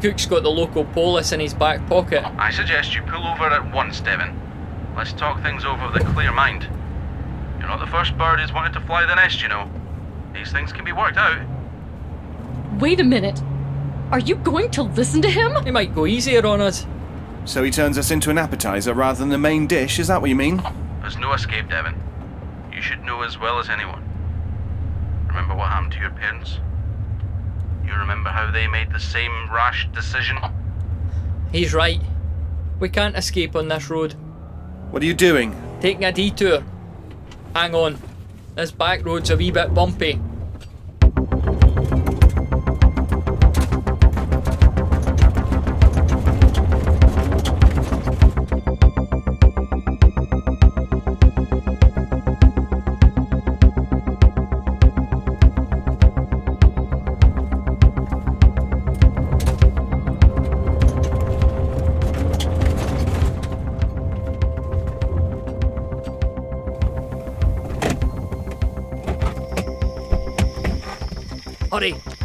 Cook's 0.00 0.26
got 0.26 0.42
the 0.42 0.50
local 0.50 0.84
police 0.84 1.32
in 1.32 1.40
his 1.40 1.54
back 1.54 1.86
pocket. 1.86 2.24
I 2.38 2.50
suggest 2.50 2.94
you 2.94 3.02
pull 3.02 3.26
over 3.26 3.44
at 3.44 3.72
once, 3.72 4.00
Devon. 4.00 4.40
Let's 4.96 5.12
talk 5.12 5.42
things 5.42 5.64
over 5.64 5.90
with 5.90 6.02
a 6.02 6.04
clear 6.12 6.32
mind. 6.32 6.68
You're 7.58 7.68
not 7.68 7.80
the 7.80 7.90
first 7.90 8.16
bird 8.18 8.40
who's 8.40 8.52
wanted 8.52 8.74
to 8.74 8.80
fly 8.82 9.06
the 9.06 9.14
nest, 9.14 9.42
you 9.42 9.48
know. 9.48 9.70
These 10.34 10.52
things 10.52 10.72
can 10.72 10.84
be 10.84 10.92
worked 10.92 11.16
out. 11.16 11.40
Wait 12.78 13.00
a 13.00 13.04
minute. 13.04 13.42
Are 14.10 14.18
you 14.18 14.34
going 14.34 14.70
to 14.72 14.82
listen 14.82 15.22
to 15.22 15.30
him? 15.30 15.64
He 15.64 15.70
might 15.70 15.94
go 15.94 16.06
easier 16.06 16.46
on 16.46 16.60
us. 16.60 16.86
So 17.46 17.62
he 17.62 17.70
turns 17.70 17.98
us 17.98 18.10
into 18.10 18.30
an 18.30 18.38
appetizer 18.38 18.94
rather 18.94 19.18
than 19.18 19.28
the 19.30 19.38
main 19.38 19.66
dish, 19.66 19.98
is 19.98 20.08
that 20.08 20.20
what 20.20 20.30
you 20.30 20.36
mean? 20.36 20.62
There's 21.00 21.16
no 21.16 21.32
escape, 21.32 21.68
Devon. 21.68 21.94
You 22.72 22.82
should 22.82 23.02
know 23.04 23.22
as 23.22 23.38
well 23.38 23.58
as 23.58 23.68
anyone. 23.68 24.02
Remember 25.28 25.54
what 25.54 25.70
happened 25.70 25.92
to 25.92 26.00
your 26.00 26.10
parents? 26.10 26.58
You 27.94 28.00
remember 28.00 28.30
how 28.30 28.50
they 28.50 28.66
made 28.66 28.92
the 28.92 28.98
same 28.98 29.30
rash 29.52 29.86
decision? 29.94 30.36
He's 31.52 31.72
right. 31.72 32.00
We 32.80 32.88
can't 32.88 33.16
escape 33.16 33.54
on 33.54 33.68
this 33.68 33.88
road. 33.88 34.14
What 34.90 35.00
are 35.00 35.06
you 35.06 35.14
doing? 35.14 35.54
Taking 35.80 36.04
a 36.04 36.10
detour. 36.10 36.64
Hang 37.54 37.72
on. 37.76 37.96
This 38.56 38.72
back 38.72 39.04
road's 39.04 39.30
a 39.30 39.36
wee 39.36 39.52
bit 39.52 39.72
bumpy. 39.74 40.18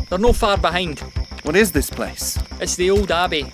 They're 0.10 0.20
no 0.20 0.34
far 0.34 0.58
behind. 0.58 1.00
What 1.44 1.56
is 1.56 1.72
this 1.72 1.90
place? 1.90 2.38
It's 2.60 2.76
the 2.76 2.90
old 2.90 3.12
abbey, 3.12 3.52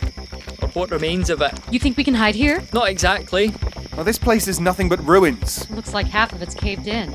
or 0.62 0.70
what 0.70 0.89
remains 0.91 1.30
of 1.30 1.41
it. 1.41 1.54
You 1.70 1.80
think 1.80 1.98
we 1.98 2.04
can 2.04 2.15
hide 2.15 2.36
here? 2.36 2.63
Not 2.74 2.89
exactly. 2.89 3.54
Well, 3.96 4.04
this 4.04 4.18
place 4.18 4.48
is 4.48 4.60
nothing 4.60 4.89
but 4.89 5.06
ruins. 5.06 5.70
Looks 5.70 5.94
like 5.94 6.08
half 6.08 6.34
of 6.34 6.41
it's 6.41 6.56
caved 6.56 6.88
in. 6.88 7.12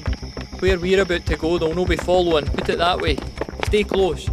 Where 0.60 0.78
we're 0.78 1.02
about 1.02 1.26
to 1.26 1.36
go, 1.36 1.58
they'll 1.58 1.74
no 1.74 1.84
be 1.84 1.96
following. 1.96 2.46
Put 2.46 2.68
it 2.68 2.78
that 2.78 3.00
way. 3.00 3.16
Stay 3.66 3.84
close. 3.84 4.28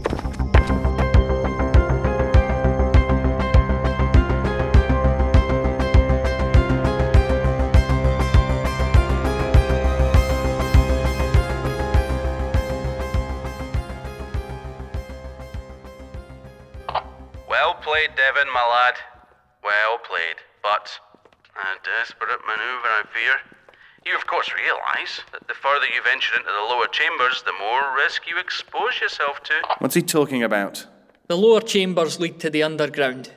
Further 25.77 25.93
you 25.93 26.01
venture 26.01 26.35
into 26.35 26.49
the 26.49 26.73
lower 26.73 26.87
chambers, 26.87 27.43
the 27.43 27.53
more 27.59 27.95
risk 27.95 28.27
you 28.27 28.39
expose 28.39 28.99
yourself 28.99 29.43
to. 29.43 29.53
What's 29.79 29.93
he 29.95 30.01
talking 30.01 30.41
about? 30.43 30.87
The 31.27 31.37
lower 31.37 31.61
chambers 31.61 32.19
lead 32.19 32.39
to 32.39 32.49
the 32.49 32.63
underground. 32.63 33.31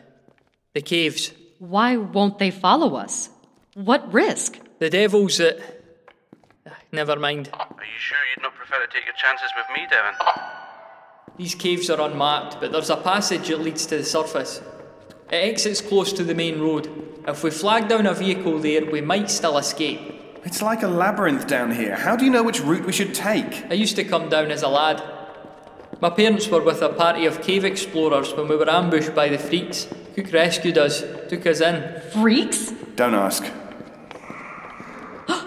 The 0.74 0.81
caves. 0.81 1.33
Why 1.59 1.96
won't 1.96 2.38
they 2.38 2.50
follow 2.50 2.94
us? 2.94 3.29
What 3.74 4.12
risk? 4.12 4.59
The 4.79 4.88
devils 4.88 5.37
that. 5.38 5.59
Ah, 6.66 6.76
Never 6.92 7.16
mind. 7.16 7.50
Are 7.53 7.66
you 7.68 7.98
sure 7.98 8.18
you'd 8.35 8.42
not 8.42 8.55
prefer 8.55 8.79
to 8.87 8.90
take 8.90 9.05
your 9.05 9.14
chances 9.16 9.50
with 9.57 9.66
me, 9.76 9.87
Devon? 9.90 10.14
These 11.37 11.55
caves 11.57 11.90
are 11.90 12.00
unmarked, 12.00 12.59
but 12.61 12.72
there's 12.72 12.90
a 12.90 12.96
passage 12.96 13.48
that 13.48 13.61
leads 13.61 13.85
to 13.87 13.98
the 13.98 14.05
surface. 14.05 14.62
It 15.31 15.37
exits 15.53 15.81
close 15.83 16.12
to 16.14 16.24
the 16.24 16.35
main 16.35 16.61
road. 16.61 16.88
If 17.29 17.44
we 17.44 17.50
flag 17.50 17.88
down 17.88 18.07
a 18.07 18.14
vehicle 18.14 18.59
there, 18.61 18.87
we 18.87 19.00
might 19.03 19.31
still 19.31 19.59
escape. 19.59 20.19
It's 20.44 20.62
like 20.62 20.83
a 20.83 20.88
labyrinth 20.88 21.46
down 21.46 21.70
here. 21.70 21.94
How 21.94 22.16
do 22.16 22.24
you 22.24 22.31
know 22.31 22.42
which 22.42 22.61
route 22.61 22.87
we 22.87 22.92
should 22.92 23.14
take? 23.14 23.66
I 23.70 23.74
used 23.74 23.96
to 23.96 24.05
come 24.05 24.29
down 24.31 24.50
as 24.50 24.62
a 24.62 24.68
lad. 24.68 25.03
My 26.00 26.09
parents 26.09 26.48
were 26.48 26.62
with 26.62 26.81
a 26.81 26.88
party 26.88 27.26
of 27.26 27.42
cave 27.42 27.64
explorers 27.64 28.33
when 28.33 28.48
we 28.48 28.57
were 28.57 28.70
ambushed 28.70 29.14
by 29.14 29.29
the 29.29 29.38
freaks. 29.38 29.87
Cook 30.14 30.33
rescued 30.33 30.79
us, 30.79 31.03
took 31.29 31.46
us 31.46 31.61
in. 31.61 32.00
Freaks? 32.12 32.72
Don't 32.96 33.14
ask. 33.14 33.44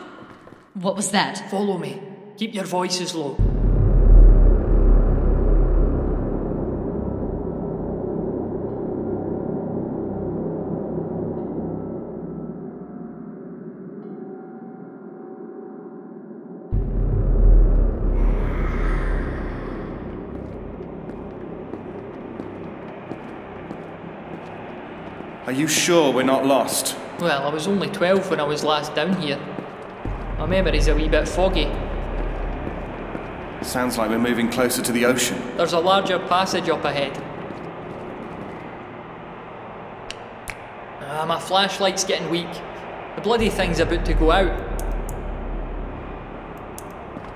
What 0.73 0.95
was 0.95 1.11
that? 1.11 1.49
Follow 1.49 1.77
me. 1.77 2.01
Keep 2.37 2.53
your 2.53 2.65
voices 2.65 3.15
low. 3.15 3.52
Are 25.53 25.55
you 25.55 25.67
sure 25.67 26.11
we're 26.11 26.23
not 26.23 26.47
lost? 26.47 26.97
Well, 27.19 27.43
I 27.43 27.53
was 27.53 27.67
only 27.67 27.87
12 27.87 28.31
when 28.31 28.39
I 28.39 28.43
was 28.43 28.63
last 28.63 28.95
down 28.95 29.21
here. 29.21 29.37
My 30.39 30.47
memory's 30.47 30.87
a 30.87 30.95
wee 30.95 31.07
bit 31.07 31.27
foggy. 31.27 31.71
Sounds 33.61 33.99
like 33.99 34.09
we're 34.09 34.17
moving 34.17 34.49
closer 34.49 34.81
to 34.81 34.91
the 34.91 35.05
ocean. 35.05 35.39
There's 35.55 35.73
a 35.73 35.79
larger 35.79 36.17
passage 36.17 36.69
up 36.69 36.83
ahead. 36.83 37.15
Ah, 41.01 41.25
my 41.27 41.39
flashlight's 41.39 42.03
getting 42.03 42.31
weak. 42.31 42.51
The 43.15 43.21
bloody 43.21 43.49
thing's 43.51 43.77
about 43.77 44.05
to 44.05 44.15
go 44.15 44.31
out. 44.31 44.59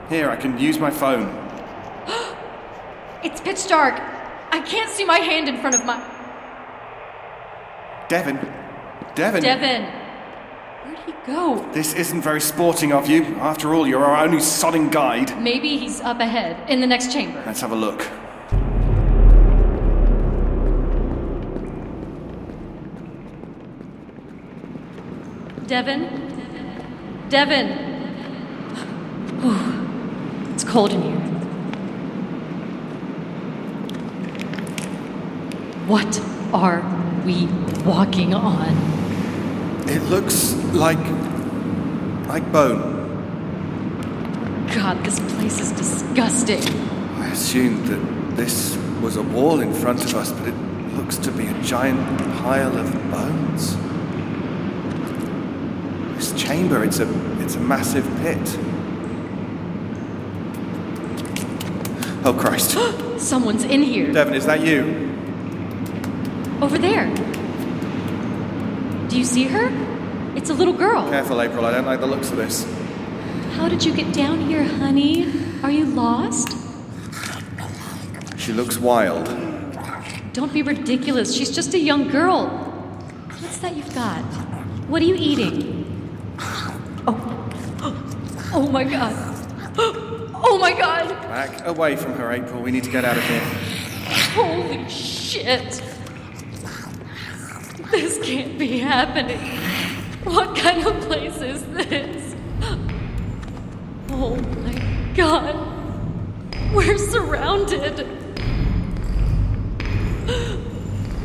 Here, 0.10 0.32
I 0.32 0.38
can 0.38 0.58
use 0.58 0.80
my 0.80 0.90
phone. 0.90 1.28
It's 3.24 3.42
pitch 3.42 3.68
dark. 3.68 3.94
I 4.52 4.60
can't 4.62 4.90
see 4.90 5.06
my 5.06 5.20
hand 5.20 5.48
in 5.48 5.62
front 5.62 5.76
of 5.76 5.86
my. 5.86 6.17
Devon? 8.10 8.38
Devon? 9.16 9.42
Devin! 9.42 9.84
Where'd 10.86 11.00
he 11.06 11.14
go? 11.26 11.70
This 11.74 11.94
isn't 11.94 12.22
very 12.22 12.40
sporting 12.40 12.94
of 12.94 13.10
you. 13.10 13.24
After 13.36 13.74
all, 13.74 13.86
you're 13.86 14.06
our 14.06 14.24
only 14.24 14.38
sodding 14.38 14.90
guide. 14.90 15.38
Maybe 15.42 15.78
he's 15.78 16.00
up 16.00 16.22
ahead 16.22 16.70
in 16.70 16.80
the 16.80 16.88
next 16.88 17.12
chamber. 17.12 17.44
Let's 17.46 17.60
have 17.60 17.72
a 17.72 17.76
look. 17.76 18.08
Devon? 25.68 26.08
Devon! 27.28 27.68
Whew. 29.42 30.54
It's 30.54 30.64
cold 30.64 30.94
in 30.94 31.02
here. 31.02 31.20
What 35.88 36.22
are 36.54 36.97
we 37.28 37.46
walking 37.84 38.34
on? 38.34 38.70
It 39.90 40.02
looks 40.04 40.54
like. 40.74 40.98
like 42.30 42.50
bone. 42.54 42.96
God, 44.74 45.04
this 45.04 45.20
place 45.36 45.60
is 45.60 45.72
disgusting. 45.74 46.64
I 47.20 47.28
assumed 47.32 47.86
that 47.88 48.38
this 48.38 48.78
was 49.02 49.18
a 49.18 49.24
wall 49.24 49.60
in 49.60 49.74
front 49.74 50.06
of 50.06 50.16
us, 50.16 50.32
but 50.32 50.48
it 50.48 50.56
looks 50.96 51.18
to 51.18 51.32
be 51.32 51.48
a 51.48 51.62
giant 51.62 52.00
pile 52.40 52.78
of 52.78 52.94
bones. 53.12 53.76
This 56.16 56.32
chamber, 56.42 56.86
it's 56.86 57.00
a 57.00 57.08
it's 57.44 57.56
a 57.56 57.60
massive 57.60 58.06
pit. 58.22 58.46
Oh 62.24 62.34
Christ. 62.34 62.78
Someone's 63.20 63.66
in 63.66 63.84
here. 63.84 64.14
Devon, 64.14 64.34
is 64.34 64.46
that 64.46 64.62
you? 64.62 65.07
Over 66.62 66.78
there. 66.78 67.14
Do 69.10 69.18
you 69.18 69.26
see 69.26 69.46
her? 69.46 69.70
It's 70.36 70.50
a 70.50 70.54
little 70.54 70.74
girl. 70.74 71.10
Careful, 71.10 71.42
April, 71.42 71.66
I 71.66 71.72
don't 71.72 71.86
like 71.86 72.00
the 72.00 72.08
looks 72.08 72.30
of 72.32 72.38
this. 72.38 72.66
How 73.54 73.68
did 73.68 73.84
you 73.84 73.94
get 73.94 74.14
down 74.14 74.42
here, 74.42 74.64
honey? 74.64 75.32
Are 75.64 75.72
you 75.72 75.86
lost? 75.86 76.56
She 78.38 78.54
looks 78.54 78.78
wild. 78.78 79.26
Don't 80.34 80.54
be 80.54 80.62
ridiculous. 80.62 81.36
She's 81.36 81.54
just 81.54 81.74
a 81.74 81.80
young 81.80 82.08
girl. 82.10 82.48
What's 83.40 83.58
that 83.60 83.76
you've 83.76 83.94
got? 83.94 84.22
What 84.90 85.02
are 85.02 85.06
you 85.06 85.16
eating? 85.16 85.86
Oh. 87.08 87.50
Oh 88.54 88.70
my 88.72 88.84
god. 88.84 89.14
Oh 89.78 90.58
my 90.60 90.72
god. 90.72 91.10
Back 91.24 91.66
away 91.68 91.96
from 91.96 92.14
her, 92.14 92.32
April. 92.32 92.62
We 92.62 92.72
need 92.72 92.84
to 92.84 92.92
get 92.92 93.06
out 93.06 93.18
of 93.18 93.24
here. 93.24 93.42
Holy 94.34 94.88
shit. 94.90 95.82
Can't 98.28 98.60
be 98.60 98.80
happening. 98.80 99.40
What 100.26 100.54
kind 100.58 100.86
of 100.86 101.00
place 101.04 101.38
is 101.38 101.64
this? 101.68 102.36
Oh 104.12 104.36
my 104.36 105.14
god. 105.16 105.56
We're 106.74 106.98
surrounded. 106.98 108.06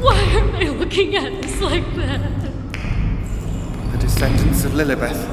Why 0.00 0.20
are 0.36 0.52
they 0.52 0.68
looking 0.68 1.16
at 1.16 1.44
us 1.44 1.60
like 1.60 1.92
that? 1.96 2.40
The 3.90 3.98
descendants 3.98 4.62
of 4.62 4.74
Lilibeth. 4.74 5.26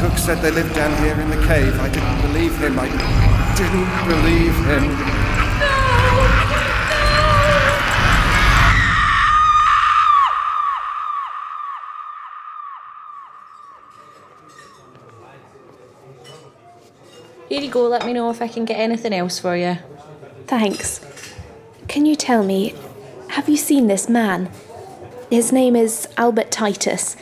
Cook 0.00 0.18
said 0.18 0.42
they 0.42 0.50
lived 0.50 0.74
down 0.74 1.00
here 1.04 1.14
in 1.14 1.30
the 1.30 1.46
cave. 1.46 1.78
I 1.78 1.88
didn't 1.90 2.22
believe 2.22 2.58
him. 2.58 2.76
I 2.76 2.88
didn't 3.56 4.08
believe 4.08 4.56
him. 4.66 5.27
You 17.68 17.74
go, 17.74 17.86
let 17.86 18.06
me 18.06 18.14
know 18.14 18.30
if 18.30 18.40
I 18.40 18.48
can 18.48 18.64
get 18.64 18.78
anything 18.78 19.12
else 19.12 19.38
for 19.38 19.54
you. 19.54 19.76
Thanks. 20.46 21.00
Can 21.86 22.06
you 22.06 22.16
tell 22.16 22.42
me, 22.42 22.74
have 23.30 23.48
you 23.48 23.58
seen 23.58 23.88
this 23.88 24.08
man? 24.08 24.50
His 25.30 25.52
name 25.52 25.76
is 25.76 26.08
Albert 26.16 26.50
Titus. 26.50 27.16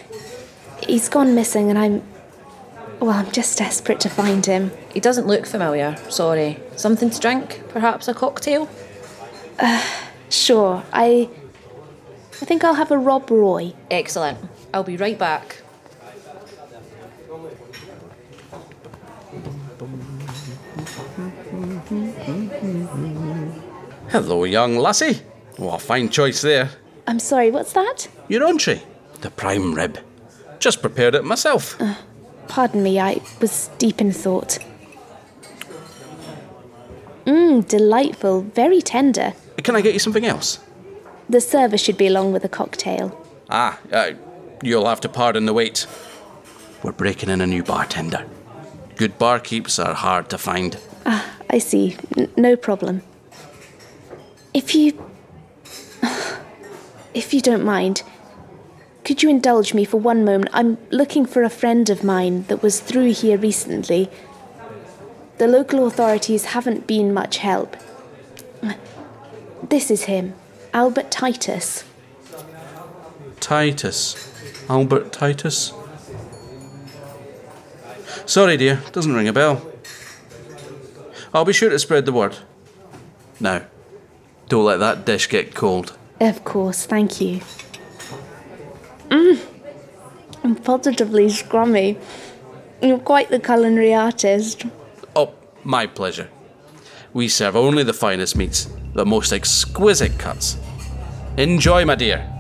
He's 0.87 1.09
gone 1.09 1.35
missing 1.35 1.68
and 1.68 1.78
I'm. 1.78 2.02
Well, 3.00 3.11
I'm 3.11 3.30
just 3.32 3.59
desperate 3.59 4.00
to 4.00 4.09
find 4.09 4.46
him. 4.46 4.70
He 4.94 5.00
doesn't 5.00 5.26
look 5.26 5.46
familiar, 5.46 5.96
sorry. 6.09 6.61
Something 6.76 7.11
to 7.11 7.20
drink? 7.20 7.62
Perhaps 7.68 8.09
a 8.09 8.14
cocktail? 8.14 8.68
Uh, 9.59 9.85
sure, 10.30 10.85
I. 10.92 11.28
I 12.40 12.44
think 12.44 12.62
I'll 12.62 12.74
have 12.74 12.92
a 12.92 12.98
Rob 12.98 13.30
Roy. 13.30 13.74
Excellent. 13.90 14.38
I'll 14.72 14.85
be 14.85 14.96
right 14.96 15.18
back. 15.18 15.62
Hello, 24.09 24.42
young 24.42 24.77
lassie. 24.77 25.22
Oh, 25.59 25.70
a 25.70 25.79
fine 25.79 26.09
choice 26.09 26.42
there. 26.42 26.70
I'm 27.07 27.20
sorry, 27.20 27.53
what's 27.53 27.72
that? 27.75 28.09
Your 28.29 28.44
entree, 28.44 28.83
the 29.20 29.31
prime 29.31 29.72
rib. 29.72 29.99
Just 30.59 30.83
prepared 30.83 31.14
it 31.14 31.25
myself. 31.25 31.81
Pardon 32.49 32.83
me, 32.83 32.99
I 32.99 33.20
was 33.40 33.70
deep 33.79 34.01
in 34.01 34.11
thought. 34.11 34.59
Mmm, 37.25 37.66
delightful, 37.68 38.42
very 38.42 38.83
tender. 38.83 39.35
Can 39.62 39.77
I 39.77 39.81
get 39.81 39.94
you 39.94 40.01
something 40.01 40.27
else? 40.27 40.59
The 41.29 41.40
service 41.40 41.81
should 41.81 41.99
be 41.99 42.09
along 42.09 42.33
with 42.33 42.44
a 42.44 42.49
cocktail. 42.49 43.16
Ah, 43.49 43.79
uh, 43.92 44.12
you'll 44.62 44.87
have 44.87 45.01
to 45.03 45.09
pardon 45.09 45.46
the 45.46 45.53
wait. 45.53 45.87
We're 46.83 46.92
breaking 46.92 47.31
in 47.31 47.40
a 47.40 47.46
new 47.46 47.62
bartender. 47.62 48.27
Good 48.96 49.18
barkeeps 49.18 49.85
are 49.85 49.94
hard 49.94 50.29
to 50.31 50.38
find. 50.38 50.79
I 51.50 51.59
see. 51.59 51.96
N- 52.16 52.30
no 52.37 52.56
problem. 52.56 53.02
If 54.54 54.74
you. 54.74 55.11
If 57.14 57.32
you 57.32 57.40
don't 57.40 57.64
mind, 57.64 58.02
could 59.02 59.22
you 59.22 59.30
indulge 59.30 59.72
me 59.72 59.87
for 59.87 59.96
one 59.98 60.22
moment? 60.22 60.50
I'm 60.52 60.76
looking 60.90 61.24
for 61.24 61.42
a 61.42 61.48
friend 61.48 61.88
of 61.88 62.04
mine 62.04 62.42
that 62.48 62.62
was 62.62 62.78
through 62.78 63.14
here 63.14 63.38
recently. 63.38 64.11
The 65.38 65.46
local 65.46 65.87
authorities 65.87 66.46
haven't 66.46 66.87
been 66.87 67.14
much 67.14 67.38
help. 67.38 67.76
This 69.62 69.90
is 69.90 70.04
him, 70.04 70.35
Albert 70.74 71.11
Titus. 71.11 71.85
Titus. 73.40 74.32
Albert 74.68 75.12
Titus. 75.12 75.72
Sorry, 78.26 78.56
dear, 78.56 78.82
doesn't 78.92 79.14
ring 79.14 79.28
a 79.28 79.32
bell. 79.32 79.62
I'll 81.37 81.44
be 81.44 81.53
sure 81.53 81.68
to 81.68 81.79
spread 81.79 82.07
the 82.07 82.12
word. 82.12 82.35
Now, 83.40 83.66
don't 84.49 84.64
let 84.64 84.79
that 84.79 85.05
dish 85.05 85.29
get 85.29 85.55
cold. 85.55 85.94
Of 86.18 86.44
course, 86.44 86.87
thank 86.87 87.20
you. 87.20 87.42
Mmm, 89.11 89.44
I'm 90.42 90.57
positively 90.57 91.27
scrummy. 91.27 92.01
You're 92.81 92.99
quite 93.01 93.29
the 93.29 93.38
culinary 93.38 93.92
artist. 93.92 94.64
Oh, 95.14 95.35
my 95.62 95.87
pleasure. 95.87 96.31
We 97.12 97.29
serve 97.29 97.55
only 97.55 97.83
the 97.83 97.92
finest 97.92 98.35
meats, 98.35 98.70
the 98.94 99.05
most 99.05 99.31
exquisite 99.31 100.18
cuts. 100.18 100.57
Enjoy, 101.37 101.85
my 101.85 101.96
dear. 101.96 102.33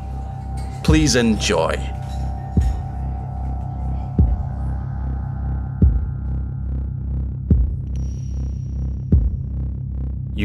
Please 0.84 1.16
enjoy. 1.16 1.95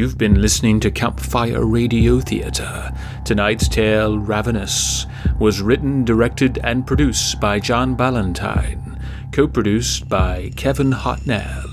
You've 0.02 0.18
been 0.18 0.42
listening 0.42 0.80
to 0.80 0.90
Campfire 0.90 1.64
Radio 1.64 2.18
Theatre. 2.18 2.90
Tonight's 3.24 3.68
tale, 3.68 4.18
Ravenous, 4.18 5.06
was 5.38 5.62
written, 5.62 6.04
directed, 6.04 6.58
and 6.64 6.84
produced 6.84 7.38
by 7.40 7.60
John 7.60 7.96
Ballentine, 7.96 9.00
co 9.30 9.46
produced 9.46 10.08
by 10.08 10.50
Kevin 10.56 10.90
Hartnell. 10.90 11.68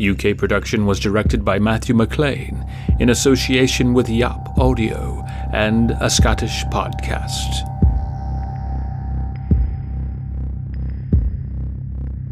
UK 0.00 0.36
production 0.36 0.86
was 0.86 0.98
directed 0.98 1.44
by 1.44 1.60
Matthew 1.60 1.94
McLean 1.94 2.66
in 2.98 3.10
association 3.10 3.94
with 3.94 4.08
Yap 4.08 4.58
Audio 4.58 5.24
and 5.52 5.92
a 6.00 6.10
Scottish 6.10 6.64
podcast. 6.72 7.64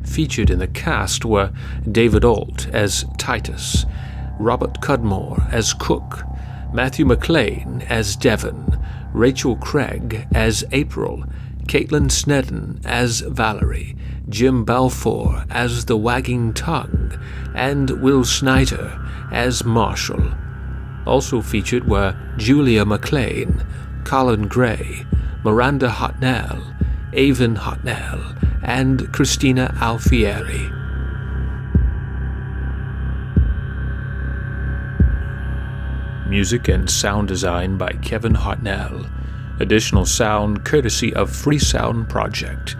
Featured 0.04 0.50
in 0.50 0.58
the 0.58 0.66
cast 0.66 1.24
were 1.24 1.52
David 1.88 2.24
Alt 2.24 2.66
as 2.72 3.04
Titus, 3.16 3.86
Robert 4.38 4.80
Cudmore 4.80 5.48
as 5.50 5.72
Cook, 5.72 6.22
Matthew 6.72 7.06
McLean 7.06 7.82
as 7.88 8.16
Devon, 8.16 8.78
Rachel 9.12 9.56
Craig 9.56 10.26
as 10.34 10.64
April, 10.72 11.24
Caitlin 11.66 12.10
Snedden 12.10 12.80
as 12.84 13.20
Valerie, 13.20 13.96
Jim 14.28 14.64
Balfour 14.64 15.44
as 15.50 15.86
the 15.86 15.96
Wagging 15.96 16.52
Tongue, 16.52 17.18
and 17.54 17.90
Will 18.02 18.24
Snyder 18.24 19.00
as 19.32 19.64
Marshall. 19.64 20.32
Also 21.06 21.40
featured 21.40 21.88
were 21.88 22.16
Julia 22.36 22.84
McLean, 22.84 23.64
Colin 24.04 24.48
Gray, 24.48 25.06
Miranda 25.44 25.88
Hartnell, 25.88 26.74
Avon 27.12 27.56
Hartnell, 27.56 28.36
and 28.62 29.12
Christina 29.12 29.74
Alfieri. 29.80 30.75
Music 36.28 36.68
and 36.68 36.90
sound 36.90 37.28
design 37.28 37.78
by 37.78 37.92
Kevin 38.02 38.34
Hartnell. 38.34 39.08
Additional 39.60 40.04
sound 40.04 40.64
courtesy 40.64 41.14
of 41.14 41.30
Free 41.30 41.58
Sound 41.58 42.08
Project. 42.08 42.74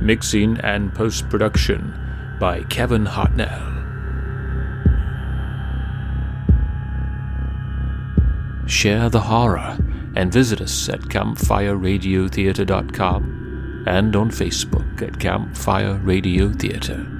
Mixing 0.00 0.58
and 0.60 0.94
post 0.94 1.28
production 1.28 1.92
by 2.38 2.62
Kevin 2.64 3.04
Hartnell. 3.04 3.72
Share 8.68 9.08
the 9.10 9.22
horror 9.22 9.76
and 10.14 10.32
visit 10.32 10.60
us 10.60 10.88
at 10.88 11.00
campfireradiotheatre.com 11.00 13.84
and 13.86 14.16
on 14.16 14.30
Facebook 14.30 15.02
at 15.02 15.18
Campfire 15.18 15.96
Radio 15.96 16.50
Theatre. 16.50 17.13